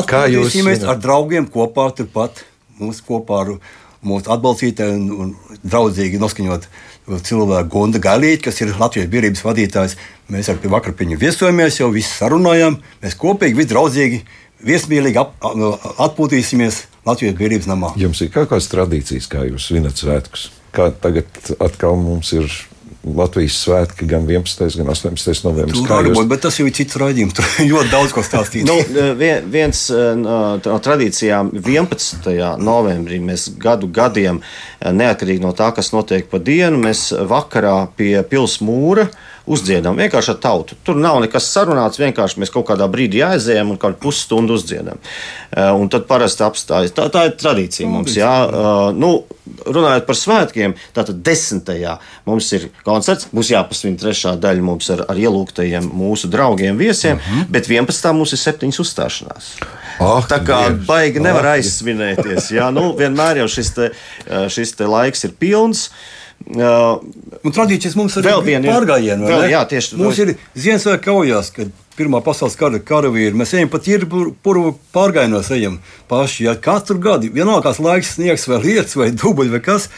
Kā 0.08 0.26
jūs 0.30 0.54
esat 0.60 0.86
ar 0.92 1.00
draugiem 1.00 1.48
kopā 1.52 1.88
turpat, 1.96 2.44
mūsu 2.80 3.04
kopā 3.06 3.42
ar 3.44 3.52
mūsu 4.06 4.30
atbalstītāju 4.30 4.98
un, 4.98 5.06
un 5.24 5.60
draudzīgi 5.64 6.20
noskaņot 6.22 6.68
cilvēku 7.26 7.70
Gonda 7.72 8.02
Galīti, 8.02 8.44
kas 8.46 8.60
ir 8.62 8.74
Latvijas 8.78 9.08
biedrības 9.10 9.44
vadītājs. 9.46 9.96
Mēs 10.32 10.50
ar 10.50 10.58
vakar 10.72 10.94
pie 10.94 11.06
viņa 11.06 11.20
viesojamies, 11.22 11.80
jau 11.80 11.90
visu 11.94 12.10
sarunājām. 12.12 12.80
Mēs 13.02 13.16
kopīgi, 13.18 13.58
visdraudzīgi, 13.60 14.20
viesmīlīgi 14.66 15.22
ap, 15.22 15.34
atpūtīsimies 16.08 16.84
Latvijas 17.06 17.38
biedrības 17.38 17.70
namā. 17.70 17.94
Jums 18.00 18.22
ir 18.24 18.32
kaut 18.34 18.50
kādas 18.52 18.70
tradīcijas, 18.72 19.30
kā 19.30 19.46
jūs 19.46 19.70
svinat 19.70 20.02
svētkus? 20.02 20.50
Kā 20.76 20.90
tagad 21.02 21.54
atkal 21.62 21.98
mums 22.00 22.32
ir 22.36 22.50
Latvijas 23.06 23.60
svētki 23.62 24.06
gan 24.10 24.24
11. 24.26 24.64
gan 24.80 24.88
18. 24.90 25.44
novembris. 25.46 25.78
Tur 25.78 25.92
var 25.92 26.08
būt, 26.10 26.26
bet 26.26 26.42
tas 26.42 26.56
jau 26.58 26.66
ir 26.66 26.74
cits 26.74 26.98
raidījums. 26.98 27.36
Tur 27.38 27.46
ļoti 27.70 27.92
daudz 27.92 28.14
ko 28.16 28.24
stāstīt. 28.26 28.66
nu, 28.66 28.74
viens 29.52 29.84
no, 30.18 30.40
no 30.58 30.78
tradīcijām 30.82 31.52
11. 31.60 32.26
novembrī 32.58 33.20
mēs 33.22 33.46
gadu 33.62 33.86
gadiem, 33.94 34.42
neatkarīgi 34.82 35.44
no 35.44 35.54
tā, 35.54 35.70
kas 35.76 35.92
notiek 35.94 36.26
pa 36.32 36.42
dienu, 36.42 36.82
mēs 36.82 37.12
vakarā 37.30 37.78
pie 37.94 38.16
pils 38.26 38.58
mūra 38.66 39.06
uzdziedam. 39.46 39.96
Vienkārši 39.98 40.34
ar 40.34 40.40
tautu. 40.42 40.76
Tur 40.82 40.98
nav 40.98 41.20
nekas 41.22 41.46
sarunāts. 41.54 42.00
Vienkārši 42.02 42.42
mēs 42.42 42.52
kaut 42.54 42.66
kādā 42.70 42.88
brīdī 42.90 43.22
aizējām 43.26 43.70
un 43.74 43.80
kādu 43.80 44.00
pusstundu 44.02 44.58
uzdziedam. 44.58 44.98
Eh, 45.52 45.70
un 45.70 45.90
tad 45.92 46.08
parasti 46.10 46.42
apstājas. 46.46 46.94
Tā, 46.96 47.06
tā 47.14 47.28
ir 47.30 47.36
tradīcija 47.38 47.88
mums. 47.90 48.16
Jā. 48.18 48.34
Eh, 48.50 48.88
nu, 48.98 49.12
runājot 49.66 50.06
par 50.08 50.18
svētkiem, 50.18 50.74
tātad 50.96 51.20
desmitajā 51.26 51.96
mums 52.28 52.50
ir 52.56 52.68
koncerts. 52.86 53.28
Būs 53.34 53.52
jāpasvin 53.52 53.98
trešā 54.00 54.34
daļa 54.42 54.64
mums 54.66 54.90
ar, 54.94 55.04
ar 55.10 55.20
ielūgtajiem 55.20 55.88
mūsu 55.96 56.30
draugiem, 56.32 56.78
viesiem, 56.78 57.16
uh 57.16 57.22
mhm. 57.22 57.40
-huh. 57.40 57.50
bet 57.50 57.70
11. 57.70 58.12
mums 58.12 58.32
ir 58.32 58.42
septiņas 58.42 58.82
uzstāšanās. 58.84 59.50
Oh, 60.00 60.20
tā 60.28 60.42
kā 60.44 60.66
dievi. 60.66 60.84
baigi 60.86 61.20
nevar 61.24 61.46
oh, 61.46 61.56
aizsvinēties. 61.56 62.50
Jā, 62.52 62.70
nu, 62.74 62.92
vienmēr 62.98 63.42
jau 63.42 63.48
šis, 63.48 63.72
te, 63.74 63.90
eh, 64.26 64.48
šis 64.52 64.76
te 64.76 64.86
laiks 64.86 65.24
ir 65.24 65.32
pilns. 65.38 65.90
Uh, 66.46 67.00
un 67.48 67.52
tradīcijas 67.54 67.94
mums 67.96 68.14
ir 68.20 68.26
pārgājienā. 68.28 69.38
Jā, 69.48 69.62
tieši 69.64 69.96
mums 69.96 70.18
ir 70.20 70.34
Ziemassvētku 70.52 71.08
kaujās, 71.08 71.48
kad 71.50 71.70
Pirmā 71.96 72.20
pasaules 72.24 72.58
kara 72.60 72.76
karavīri. 72.82 73.36
Mēs 73.36 73.54
ejam 73.56 73.70
pat 73.72 73.86
ir 73.88 74.04
purvu 74.44 74.74
pārgājienos, 74.92 75.48
ejam 75.56 75.78
paši. 76.10 76.44
Ja 76.44 76.52
katru 76.60 76.98
gadu, 77.00 77.30
vienalga 77.32 77.70
kāds 77.70 77.80
laiks, 77.80 78.14
sniegs 78.18 78.44
vai 78.50 78.60
lietas 78.64 78.98
vai 79.00 79.10
dubļi 79.16 79.54
vai 79.54 79.62
kas. 79.64 79.88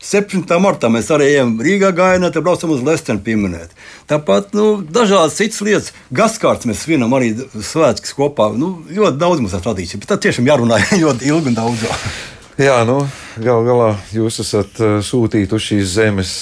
17. 0.00 0.54
martā 0.62 0.88
mēs 0.88 1.10
arī 1.12 1.26
ejam 1.34 1.58
Rīgā 1.60 1.90
gājienā, 1.92 2.30
tad 2.32 2.46
braucam 2.46 2.70
uz 2.72 2.80
Lestenu 2.86 3.20
pieminēt. 3.24 3.74
Tāpat 4.08 4.54
nu, 4.56 4.78
dažādas 4.80 5.36
citas 5.36 5.60
lietas, 5.66 5.92
gaskārts 6.08 6.68
mēs 6.70 6.86
svinam 6.86 7.12
arī 7.18 7.34
svētkus 7.36 8.16
kopā. 8.16 8.48
Nu, 8.56 8.78
ļoti 8.88 9.20
daudz 9.20 9.44
mums 9.44 9.58
ir 9.58 9.66
tradīcija, 9.66 10.00
bet 10.00 10.14
tā 10.14 10.22
tiešām 10.24 10.48
jārunā 10.48 10.80
ļoti 11.02 11.28
ilgi 11.28 11.52
un 11.52 11.58
daudz. 11.58 11.84
Jā, 12.60 12.82
nu, 12.84 12.98
gal 13.40 13.62
galā 13.64 13.86
jūs 14.12 14.42
esat 14.42 14.80
uh, 14.84 14.98
sūtīti 15.00 15.56
uz 15.56 15.62
šīs 15.64 15.92
zemes 15.94 16.32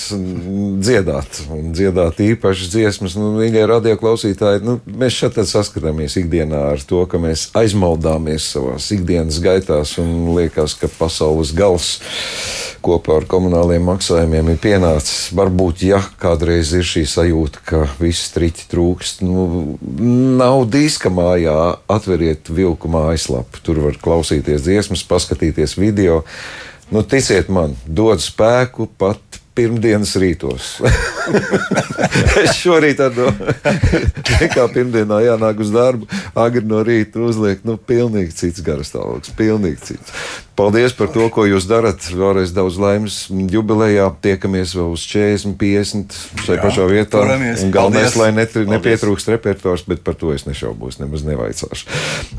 dziedāt, 0.83 1.45
un 1.55 1.69
dziedāt 1.71 2.19
īpašas 2.25 2.73
dziesmas. 2.73 3.15
Nu, 3.15 3.29
Mīļie 3.37 3.63
radioklausītāji, 3.71 4.65
nu, 4.67 4.81
mēs 4.99 5.15
šeit 5.15 5.39
saskaramies 5.47 6.19
ikdienā 6.19 6.65
ar 6.73 6.83
to, 6.83 7.05
ka 7.07 7.23
mēs 7.23 7.53
aizmaldāmies 7.59 8.49
savās 8.57 8.91
ikdienas 8.97 9.39
gaitās 9.45 9.95
un 10.03 10.33
liekas, 10.35 10.75
ka 10.81 10.91
pasaules 10.99 11.55
gals 11.55 12.01
kopā 12.83 13.21
ar 13.21 13.27
komunāliem 13.31 13.87
maksājumiem 13.87 14.53
ir 14.53 14.59
pienācis. 14.63 15.29
Varbūt, 15.39 15.83
ja 15.87 16.01
kādreiz 16.19 16.73
ir 16.75 16.87
šī 16.87 17.05
sajūta, 17.11 17.63
ka 17.67 17.85
viss 18.03 18.33
triķi 18.35 18.67
trūkst, 18.73 19.23
nu, 19.27 19.79
nav 20.39 20.65
diska 20.73 21.13
mājā, 21.15 21.57
atveriet 21.91 22.51
vilku 22.51 22.91
mājaslapu. 22.91 23.63
Tur 23.67 23.83
var 23.87 23.99
klausīties 24.03 24.67
dziesmas, 24.67 25.07
paskatīties 25.07 25.77
video 25.79 26.08
video. 26.09 26.23
Nu, 26.90 27.03
ticiet 27.05 27.51
man, 27.53 27.77
dod 27.85 28.21
spēku 28.23 28.88
pat 28.99 29.21
pirmdienas 29.59 30.14
rītos. 30.16 30.79
es 32.42 32.55
šorīt 32.57 33.03
to 33.12 33.29
kā 34.55 34.64
pirmdienā 34.73 35.18
jānāk 35.27 35.61
uz 35.61 35.73
darbu, 35.75 36.09
agri 36.38 36.64
no 36.64 36.81
rīta 36.87 37.21
uzliek, 37.21 37.61
nu, 37.68 37.77
pilnīgi 37.77 38.33
cits 38.38 38.64
garastāvoklis, 38.64 39.35
pilnīgi 39.37 39.90
cits. 39.90 40.14
Paldies 40.59 40.90
par 40.99 41.07
to, 41.14 41.23
ko 41.31 41.44
jūs 41.47 41.68
darat. 41.71 42.03
Vēlreiz 42.11 42.51
daudz 42.51 42.81
laimes 42.83 43.18
jubilejā. 43.31 44.09
Tiekamies 44.25 44.73
vēl 44.75 44.88
uz 44.97 45.05
40, 45.07 45.55
50 45.61 46.16
šai 46.42 46.57
Jā, 46.57 46.62
pašā 46.64 46.87
vietā. 46.90 47.23
Un 47.23 47.71
galvenais, 47.75 48.16
lai 48.18 48.33
netri, 48.35 48.64
nepietrūkst 48.66 49.31
repertuārs, 49.37 49.85
bet 49.87 50.03
par 50.03 50.18
to 50.18 50.33
es 50.35 50.49
nešaubos, 50.49 50.99
nemaz 50.99 51.23
nevaicāšu. 51.29 51.87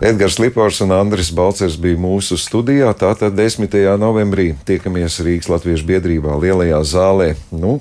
Edgars 0.03 0.36
Lipors 0.43 0.82
un 0.84 0.91
Andris 0.97 1.32
Balcers 1.32 1.79
bija 1.79 2.01
mūsu 2.01 2.36
studijā. 2.36 2.91
Tātad 2.99 3.39
10. 3.39 3.79
novembrī 4.03 4.51
tiekamies 4.67 5.21
Rīgas 5.23 5.47
Latviešu 5.55 5.88
biedrībā 5.88 6.36
lielajā 6.43 6.84
zālē. 6.91 7.32
Nu, 7.55 7.79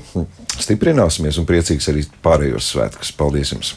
stiprināsimies 0.54 1.42
un 1.42 1.50
priecīgs 1.50 1.90
arī 1.90 2.06
pārējos 2.22 2.70
svētkus. 2.76 3.10
Paldies 3.18 3.56
jums! 3.56 3.74